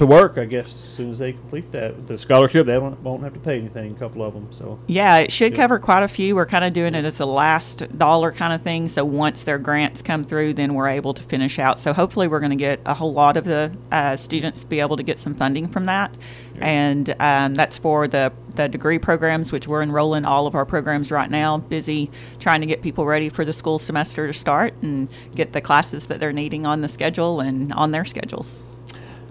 to 0.00 0.06
work, 0.06 0.38
I 0.38 0.46
guess, 0.46 0.68
as 0.88 0.94
soon 0.94 1.10
as 1.10 1.18
they 1.18 1.34
complete 1.34 1.70
that. 1.72 2.06
The 2.06 2.16
scholarship, 2.16 2.66
they 2.66 2.78
won't, 2.78 2.98
won't 3.02 3.22
have 3.22 3.34
to 3.34 3.38
pay 3.38 3.58
anything, 3.58 3.92
a 3.92 3.98
couple 3.98 4.22
of 4.22 4.32
them. 4.32 4.50
So 4.50 4.80
Yeah, 4.86 5.18
it 5.18 5.30
should 5.30 5.54
cover 5.54 5.78
quite 5.78 6.02
a 6.02 6.08
few. 6.08 6.34
We're 6.34 6.46
kind 6.46 6.64
of 6.64 6.72
doing 6.72 6.94
it 6.94 7.04
as 7.04 7.20
a 7.20 7.26
last 7.26 7.98
dollar 7.98 8.32
kind 8.32 8.54
of 8.54 8.62
thing. 8.62 8.88
So 8.88 9.04
once 9.04 9.42
their 9.42 9.58
grants 9.58 10.00
come 10.00 10.24
through, 10.24 10.54
then 10.54 10.72
we're 10.72 10.88
able 10.88 11.12
to 11.12 11.22
finish 11.24 11.58
out. 11.58 11.78
So 11.78 11.92
hopefully, 11.92 12.28
we're 12.28 12.40
going 12.40 12.48
to 12.48 12.56
get 12.56 12.80
a 12.86 12.94
whole 12.94 13.12
lot 13.12 13.36
of 13.36 13.44
the 13.44 13.76
uh, 13.92 14.16
students 14.16 14.60
to 14.60 14.66
be 14.66 14.80
able 14.80 14.96
to 14.96 15.02
get 15.02 15.18
some 15.18 15.34
funding 15.34 15.68
from 15.68 15.84
that. 15.84 16.16
And 16.62 17.14
um, 17.20 17.54
that's 17.54 17.76
for 17.76 18.08
the, 18.08 18.32
the 18.54 18.68
degree 18.70 18.98
programs, 18.98 19.52
which 19.52 19.68
we're 19.68 19.82
enrolling 19.82 20.24
all 20.24 20.46
of 20.46 20.54
our 20.54 20.64
programs 20.64 21.10
right 21.10 21.30
now. 21.30 21.58
Busy 21.58 22.10
trying 22.38 22.62
to 22.62 22.66
get 22.66 22.80
people 22.80 23.04
ready 23.04 23.28
for 23.28 23.44
the 23.44 23.52
school 23.52 23.78
semester 23.78 24.26
to 24.26 24.32
start 24.32 24.72
and 24.80 25.10
get 25.34 25.52
the 25.52 25.60
classes 25.60 26.06
that 26.06 26.20
they're 26.20 26.32
needing 26.32 26.64
on 26.64 26.80
the 26.80 26.88
schedule 26.88 27.40
and 27.40 27.70
on 27.74 27.90
their 27.90 28.06
schedules. 28.06 28.64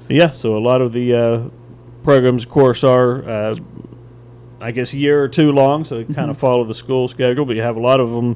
Yeah, 0.10 0.32
so 0.32 0.56
a 0.56 0.58
lot 0.58 0.82
of 0.82 0.92
the 0.92 1.14
uh, 1.14 1.50
programs, 2.04 2.44
of 2.44 2.50
course, 2.50 2.84
are, 2.84 3.30
uh, 3.30 3.56
I 4.60 4.72
guess, 4.72 4.92
a 4.94 4.98
year 4.98 5.24
or 5.24 5.28
two 5.28 5.52
long, 5.52 5.86
so 5.86 6.02
they 6.02 6.14
kind 6.14 6.32
of 6.32 6.38
follow 6.38 6.64
the 6.64 6.74
school 6.74 7.08
schedule. 7.08 7.46
But 7.46 7.56
you 7.56 7.62
have 7.62 7.78
a 7.78 7.80
lot 7.80 8.00
of 8.00 8.10
them, 8.10 8.36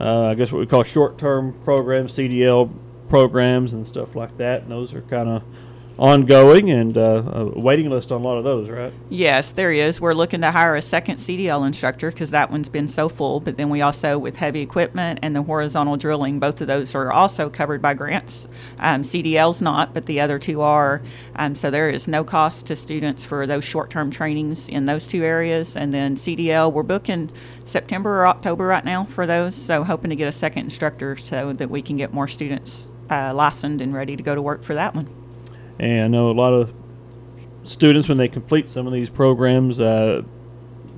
uh, 0.00 0.26
I 0.26 0.34
guess, 0.34 0.50
what 0.50 0.58
we 0.58 0.66
call 0.66 0.82
short-term 0.82 1.54
programs, 1.62 2.14
CDL 2.14 2.74
programs, 3.08 3.72
and 3.72 3.86
stuff 3.86 4.16
like 4.16 4.36
that. 4.38 4.62
And 4.62 4.72
those 4.72 4.94
are 4.94 5.02
kind 5.02 5.28
of 5.28 5.44
ongoing 6.02 6.68
and 6.68 6.98
uh, 6.98 7.22
a 7.32 7.44
waiting 7.60 7.88
list 7.88 8.10
on 8.10 8.20
a 8.20 8.24
lot 8.24 8.36
of 8.36 8.42
those, 8.42 8.68
right? 8.68 8.92
Yes, 9.08 9.52
there 9.52 9.70
is. 9.70 10.00
We're 10.00 10.14
looking 10.14 10.40
to 10.40 10.50
hire 10.50 10.74
a 10.74 10.82
second 10.82 11.18
CDL 11.18 11.64
instructor 11.64 12.10
because 12.10 12.32
that 12.32 12.50
one's 12.50 12.68
been 12.68 12.88
so 12.88 13.08
full. 13.08 13.38
But 13.38 13.56
then 13.56 13.70
we 13.70 13.82
also, 13.82 14.18
with 14.18 14.34
heavy 14.34 14.62
equipment 14.62 15.20
and 15.22 15.36
the 15.36 15.44
horizontal 15.44 15.96
drilling, 15.96 16.40
both 16.40 16.60
of 16.60 16.66
those 16.66 16.96
are 16.96 17.12
also 17.12 17.48
covered 17.48 17.80
by 17.80 17.94
grants. 17.94 18.48
Um, 18.80 19.04
CDL's 19.04 19.62
not, 19.62 19.94
but 19.94 20.06
the 20.06 20.20
other 20.20 20.40
two 20.40 20.60
are. 20.60 21.02
Um, 21.36 21.54
so 21.54 21.70
there 21.70 21.88
is 21.88 22.08
no 22.08 22.24
cost 22.24 22.66
to 22.66 22.74
students 22.74 23.24
for 23.24 23.46
those 23.46 23.62
short 23.62 23.88
term 23.88 24.10
trainings 24.10 24.68
in 24.68 24.86
those 24.86 25.06
two 25.06 25.22
areas. 25.22 25.76
And 25.76 25.94
then 25.94 26.16
CDL, 26.16 26.72
we're 26.72 26.82
booking 26.82 27.30
September 27.64 28.22
or 28.22 28.26
October 28.26 28.66
right 28.66 28.84
now 28.84 29.04
for 29.04 29.24
those. 29.24 29.54
So 29.54 29.84
hoping 29.84 30.10
to 30.10 30.16
get 30.16 30.26
a 30.26 30.32
second 30.32 30.64
instructor 30.64 31.16
so 31.16 31.52
that 31.52 31.70
we 31.70 31.80
can 31.80 31.96
get 31.96 32.12
more 32.12 32.26
students 32.26 32.88
uh, 33.08 33.32
licensed 33.32 33.80
and 33.80 33.94
ready 33.94 34.16
to 34.16 34.22
go 34.24 34.34
to 34.34 34.42
work 34.42 34.64
for 34.64 34.74
that 34.74 34.96
one. 34.96 35.21
And 35.78 36.04
I 36.04 36.08
know 36.08 36.28
a 36.28 36.32
lot 36.32 36.52
of 36.52 36.72
students, 37.64 38.08
when 38.08 38.18
they 38.18 38.28
complete 38.28 38.70
some 38.70 38.86
of 38.86 38.92
these 38.92 39.10
programs, 39.10 39.80
uh, 39.80 40.22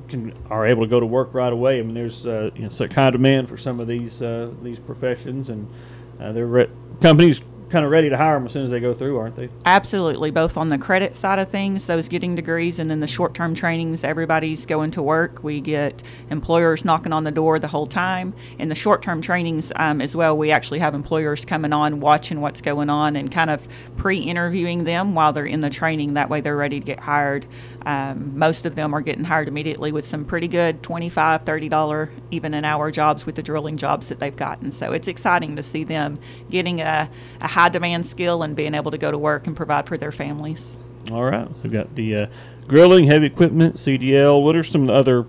can, 0.09 0.35
are 0.51 0.67
able 0.67 0.83
to 0.83 0.89
go 0.89 1.01
to 1.01 1.07
work 1.07 1.35
right 1.35 1.53
away. 1.53 1.79
I 1.79 1.83
mean, 1.83 1.95
there's 1.95 2.27
uh, 2.27 2.51
you 2.55 2.63
know, 2.63 2.69
such 2.69 2.93
high 2.93 3.11
demand 3.11 3.49
for 3.49 3.57
some 3.57 3.81
of 3.81 3.87
these 3.87 4.23
uh, 4.23 4.51
these 4.63 4.79
professions, 4.79 5.51
and 5.51 5.69
uh, 6.21 6.33
they're 6.33 6.47
re- 6.47 6.71
companies 7.01 7.41
kind 7.71 7.85
of 7.85 7.91
ready 7.91 8.09
to 8.09 8.17
hire 8.17 8.35
them 8.35 8.47
as 8.47 8.53
soon 8.53 8.65
as 8.65 8.71
they 8.71 8.81
go 8.81 8.95
through, 8.95 9.19
aren't 9.19 9.37
they? 9.37 9.49
Absolutely, 9.65 10.31
both 10.31 10.57
on 10.57 10.69
the 10.69 10.79
credit 10.79 11.17
side 11.17 11.39
of 11.39 11.49
things, 11.49 11.87
those 11.87 12.09
getting 12.09 12.35
degrees, 12.35 12.79
and 12.79 12.91
then 12.91 13.01
the 13.01 13.07
short 13.07 13.35
term 13.35 13.55
trainings, 13.55 14.05
everybody's 14.05 14.67
going 14.67 14.91
to 14.93 15.03
work. 15.03 15.43
We 15.43 15.61
get 15.61 16.03
employers 16.31 16.85
knocking 16.85 17.13
on 17.13 17.25
the 17.25 17.31
door 17.31 17.59
the 17.59 17.69
whole 17.69 17.87
time. 17.87 18.35
In 18.59 18.69
the 18.69 18.75
short 18.75 19.03
term 19.03 19.21
trainings 19.21 19.73
um, 19.77 20.01
as 20.01 20.15
well, 20.15 20.37
we 20.37 20.51
actually 20.51 20.79
have 20.79 20.95
employers 20.95 21.45
coming 21.45 21.73
on, 21.73 22.01
watching 22.01 22.41
what's 22.41 22.61
going 22.61 22.91
on, 22.91 23.17
and 23.17 23.31
kind 23.31 23.51
of 23.51 23.67
pre 23.97 24.19
interviewing 24.19 24.85
them 24.85 25.15
while 25.15 25.33
they're 25.33 25.47
in 25.47 25.61
the 25.61 25.71
training. 25.71 26.15
That 26.15 26.29
way 26.29 26.41
they're 26.41 26.57
ready 26.57 26.81
to 26.81 26.87
get 26.87 27.01
hired. 27.01 27.47
Um, 27.87 28.39
most 28.39 28.65
of 28.65 28.77
them 28.77 28.95
are 28.95 29.01
getting 29.01 29.25
hired 29.25 29.49
immediately 29.49 29.93
with 29.93 30.05
some 30.05 30.25
pretty 30.25 30.49
good 30.49 30.83
$25, 30.83 31.45
$30, 31.45 32.11
even 32.31 32.55
an 32.55 32.65
hour 32.65 32.91
jobs 32.91 33.27
with 33.27 33.35
the 33.35 33.43
drilling 33.43 33.77
jobs 33.77 34.09
that 34.09 34.21
they've 34.21 34.35
gotten. 34.35 34.73
So 34.73 34.93
it's 34.93 35.09
exciting 35.09 35.57
to 35.57 35.63
see 35.63 35.85
them 35.85 36.19
getting 36.51 36.81
a, 36.81 37.11
a 37.41 37.49
high 37.55 37.69
demand 37.69 38.05
skill 38.05 38.43
and 38.43 38.57
being 38.57 38.75
able 38.75 38.91
to 38.91 38.99
go 38.99 39.11
to 39.13 39.17
work 39.17 39.47
and 39.47 39.57
provide 39.57 39.87
for 39.87 39.97
their 39.97 40.11
families. 40.11 40.77
All 41.11 41.23
right. 41.23 41.47
So 41.47 41.55
we've 41.63 41.73
got 41.73 41.95
the 41.95 42.17
uh, 42.17 42.27
grilling, 42.67 43.05
heavy 43.05 43.27
equipment, 43.27 43.77
CDL. 43.77 44.43
What 44.43 44.57
are 44.57 44.65
some 44.65 44.91
other 44.91 45.25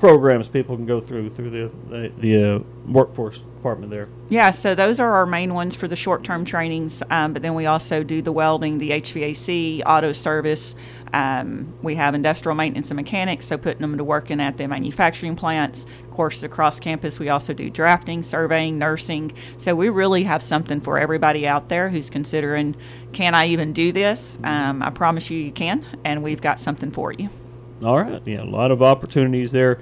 programs 0.00 0.48
people 0.48 0.74
can 0.76 0.86
go 0.86 0.98
through 0.98 1.28
through 1.30 1.50
the 1.50 1.72
the, 1.90 2.12
the 2.18 2.56
uh, 2.56 2.58
workforce 2.86 3.38
department 3.38 3.92
there? 3.92 4.08
Yeah, 4.30 4.50
so 4.50 4.74
those 4.74 4.98
are 4.98 5.12
our 5.12 5.26
main 5.26 5.52
ones 5.52 5.76
for 5.76 5.86
the 5.86 5.94
short 5.94 6.24
term 6.24 6.44
trainings. 6.44 7.02
Um, 7.10 7.34
but 7.34 7.42
then 7.42 7.54
we 7.54 7.66
also 7.66 8.02
do 8.02 8.22
the 8.22 8.32
welding, 8.32 8.78
the 8.78 8.90
HVAC, 8.90 9.82
auto 9.84 10.12
service. 10.12 10.74
Um, 11.12 11.74
we 11.82 11.96
have 11.96 12.14
industrial 12.14 12.56
maintenance 12.56 12.88
and 12.90 12.96
mechanics, 12.96 13.46
so 13.46 13.58
putting 13.58 13.82
them 13.82 13.98
to 13.98 14.04
working 14.04 14.40
at 14.40 14.56
the 14.56 14.66
manufacturing 14.66 15.36
plants. 15.36 15.84
Of 16.04 16.10
course, 16.12 16.42
across 16.42 16.80
campus, 16.80 17.18
we 17.18 17.28
also 17.28 17.52
do 17.52 17.68
drafting, 17.68 18.22
surveying, 18.22 18.78
nursing. 18.78 19.32
So 19.58 19.74
we 19.74 19.90
really 19.90 20.22
have 20.22 20.42
something 20.42 20.80
for 20.80 20.98
everybody 20.98 21.46
out 21.46 21.68
there 21.68 21.90
who's 21.90 22.08
considering, 22.08 22.74
can 23.12 23.34
I 23.34 23.48
even 23.48 23.72
do 23.72 23.92
this? 23.92 24.38
Um, 24.44 24.82
I 24.82 24.90
promise 24.90 25.30
you, 25.30 25.38
you 25.38 25.52
can, 25.52 25.84
and 26.04 26.22
we've 26.22 26.40
got 26.40 26.58
something 26.58 26.90
for 26.90 27.12
you. 27.12 27.28
All 27.84 27.98
right. 28.02 28.22
Yeah, 28.26 28.42
a 28.42 28.44
lot 28.44 28.70
of 28.70 28.82
opportunities 28.82 29.52
there 29.52 29.80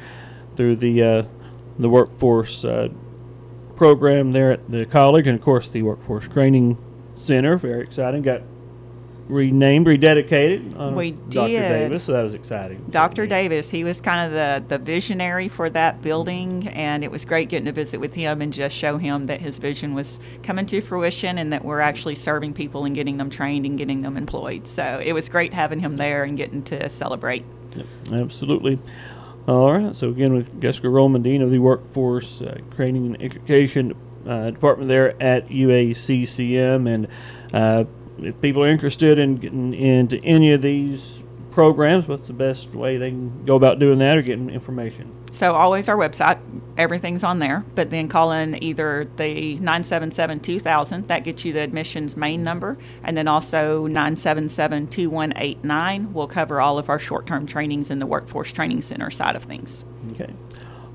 through 0.57 0.77
the 0.77 1.03
uh, 1.03 1.23
the 1.79 1.89
workforce 1.89 2.65
uh, 2.65 2.89
program 3.77 4.33
there 4.33 4.53
at 4.53 4.71
the 4.71 4.85
college, 4.87 5.27
and 5.27 5.39
of 5.39 5.45
course 5.45 5.69
the 5.69 5.83
workforce 5.83 6.29
training 6.29 6.79
center. 7.17 7.57
Very 7.57 7.83
exciting. 7.83 8.23
Got 8.23 8.43
renamed, 9.29 9.87
rededicated. 9.87 10.75
Uh, 10.79 10.93
We 10.95 11.13
Dr. 11.13 11.49
Davis, 11.49 12.05
so 12.05 12.13
that 12.13 12.23
was 12.23 12.35
exciting. 12.35 12.85
Dr. 12.91 13.27
Davis, 13.27 13.71
he 13.71 13.85
was 13.85 14.01
kind 14.01 14.27
of 14.27 14.33
the, 14.33 14.77
the 14.77 14.83
visionary 14.83 15.49
for 15.49 15.71
that 15.71 16.03
building, 16.03 16.69
and 16.69 17.05
it 17.05 17.11
was 17.11 17.25
great 17.25 17.49
getting 17.49 17.67
to 17.67 17.73
visit 17.73 18.01
with 18.01 18.15
him 18.15 18.41
and 18.41 18.53
just 18.53 18.75
show 18.75 18.97
him 18.97 19.27
that 19.27 19.41
his 19.41 19.59
vision 19.59 19.95
was 19.95 20.19
coming 20.43 20.67
to 20.67 20.81
fruition 20.81 21.39
and 21.39 21.53
that 21.53 21.65
we're 21.65 21.81
actually 21.81 22.15
serving 22.15 22.55
people 22.55 22.85
and 22.85 22.95
getting 22.95 23.19
them 23.19 23.31
trained 23.31 23.67
and 23.67 23.79
getting 23.79 24.03
them 24.03 24.17
employed. 24.17 24.67
So 24.67 25.01
it 25.05 25.13
was 25.13 25.29
great 25.29 25.53
having 25.53 25.81
him 25.81 25.97
there 25.97 26.25
and 26.25 26.37
getting 26.37 26.63
to 26.65 26.89
celebrate. 26.89 27.45
Yep, 27.79 27.87
absolutely. 28.13 28.79
All 29.47 29.73
right. 29.73 29.97
So 29.97 30.11
again, 30.11 30.35
with 30.35 30.61
Jessica 30.61 30.89
Rohlman, 30.89 31.23
Dean 31.23 31.41
of 31.43 31.51
the 31.51 31.59
Workforce 31.59 32.43
uh, 32.43 32.61
Training 32.71 33.07
and 33.07 33.23
Education 33.23 33.95
uh, 34.27 34.51
Department 34.51 34.89
there 34.89 35.21
at 35.23 35.49
UACCM, 35.49 36.93
and 36.93 37.09
uh, 37.55 37.85
if 38.19 38.39
people 38.41 38.63
are 38.63 38.69
interested 38.69 39.19
in 39.19 39.37
getting 39.37 39.73
into 39.73 40.19
any 40.25 40.53
of 40.53 40.61
these 40.61 41.23
programs, 41.51 42.07
what's 42.07 42.27
the 42.27 42.35
best 42.35 42.75
way 42.75 42.99
they 42.99 43.11
can 43.11 43.45
go 43.45 43.57
about 43.57 43.79
doing 43.79 43.99
that 44.01 44.19
or 44.19 44.23
getting 44.23 44.51
information? 44.51 45.15
So 45.39 45.55
always 45.55 45.89
our 45.89 45.97
website, 45.97 46.39
everything's 46.77 47.23
on 47.23 47.39
there. 47.39 47.65
But 47.77 47.91
then 47.91 48.09
call 48.09 48.33
in 48.33 48.61
either 48.61 49.09
the 49.19 49.57
977-2000, 49.59 51.07
that 51.07 51.23
gets 51.23 51.45
you 51.45 51.53
the 51.53 51.61
admissions 51.61 52.17
main 52.17 52.43
number, 52.43 52.77
and 53.05 53.17
then 53.17 53.29
also 53.29 53.87
977-2189 53.87 56.13
will 56.13 56.27
cover 56.27 56.61
all 56.61 56.77
of 56.77 56.89
our 56.89 56.99
short-term 56.99 57.47
trainings 57.47 57.89
in 57.89 58.01
the 58.01 58.07
workforce 58.07 58.53
training 58.53 58.83
center 58.83 59.13
side 59.13 59.37
of 59.37 59.45
things. 59.45 59.85
Okay. 60.11 60.35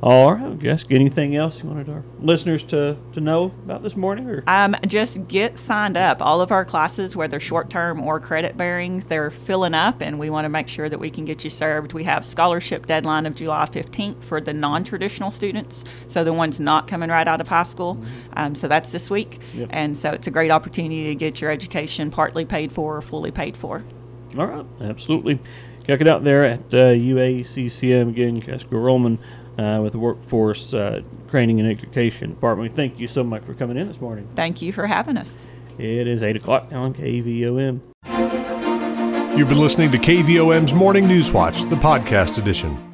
All 0.03 0.33
right, 0.33 0.59
Jessica, 0.59 0.95
anything 0.95 1.37
else 1.37 1.63
you 1.63 1.69
wanted 1.69 1.87
our 1.87 2.03
listeners 2.19 2.61
to, 2.65 2.97
to 3.13 3.21
know 3.21 3.45
about 3.63 3.83
this 3.83 3.95
morning? 3.95 4.29
Or 4.29 4.43
Um, 4.47 4.75
just 4.85 5.29
get 5.29 5.57
signed 5.57 5.95
up. 5.95 6.21
All 6.21 6.41
of 6.41 6.51
our 6.51 6.65
classes, 6.65 7.15
whether 7.15 7.39
short 7.39 7.69
term 7.69 8.01
or 8.01 8.19
credit 8.19 8.57
bearing, 8.57 8.99
they're 9.07 9.31
filling 9.31 9.73
up, 9.73 10.01
and 10.01 10.19
we 10.19 10.29
want 10.29 10.43
to 10.43 10.49
make 10.49 10.67
sure 10.67 10.89
that 10.89 10.99
we 10.99 11.09
can 11.09 11.23
get 11.23 11.45
you 11.45 11.49
served. 11.49 11.93
We 11.93 12.03
have 12.03 12.25
scholarship 12.25 12.85
deadline 12.85 13.25
of 13.25 13.35
July 13.35 13.65
15th 13.65 14.25
for 14.25 14.41
the 14.41 14.51
non 14.51 14.83
traditional 14.83 15.31
students, 15.31 15.85
so 16.07 16.25
the 16.25 16.33
ones 16.33 16.59
not 16.59 16.85
coming 16.85 17.09
right 17.09 17.25
out 17.25 17.39
of 17.39 17.47
high 17.47 17.63
school. 17.63 17.97
Um, 18.33 18.55
so 18.55 18.67
that's 18.67 18.89
this 18.89 19.09
week. 19.09 19.39
Yep. 19.53 19.69
And 19.71 19.95
so 19.97 20.11
it's 20.11 20.27
a 20.27 20.31
great 20.31 20.51
opportunity 20.51 21.05
to 21.05 21.15
get 21.15 21.39
your 21.39 21.49
education 21.49 22.11
partly 22.11 22.43
paid 22.43 22.73
for 22.73 22.97
or 22.97 23.01
fully 23.01 23.31
paid 23.31 23.55
for. 23.55 23.81
All 24.37 24.47
right, 24.47 24.65
absolutely. 24.81 25.39
Check 25.87 26.01
it 26.01 26.07
out 26.09 26.25
there 26.25 26.43
at 26.43 26.59
uh, 26.73 26.91
UACCM 26.91 28.09
again, 28.09 28.41
Jessica 28.41 28.75
Rohlman 28.75 29.17
uh, 29.57 29.79
with 29.81 29.93
the 29.93 29.99
Workforce 29.99 30.73
uh, 30.73 31.01
Training 31.27 31.59
and 31.59 31.69
Education 31.69 32.31
Department. 32.31 32.71
We 32.71 32.75
Thank 32.75 32.99
you 32.99 33.07
so 33.07 33.23
much 33.23 33.43
for 33.43 33.53
coming 33.53 33.77
in 33.77 33.87
this 33.87 34.01
morning. 34.01 34.27
Thank 34.35 34.61
you 34.61 34.73
for 34.73 34.87
having 34.87 35.17
us. 35.17 35.47
It 35.77 36.07
is 36.07 36.21
8 36.21 36.35
o'clock 36.35 36.71
on 36.71 36.93
KVOM. 36.93 37.79
You've 39.37 39.49
been 39.49 39.59
listening 39.59 39.91
to 39.91 39.97
KVOM's 39.97 40.73
Morning 40.73 41.07
News 41.07 41.31
Watch, 41.31 41.63
the 41.63 41.75
podcast 41.75 42.37
edition. 42.37 42.92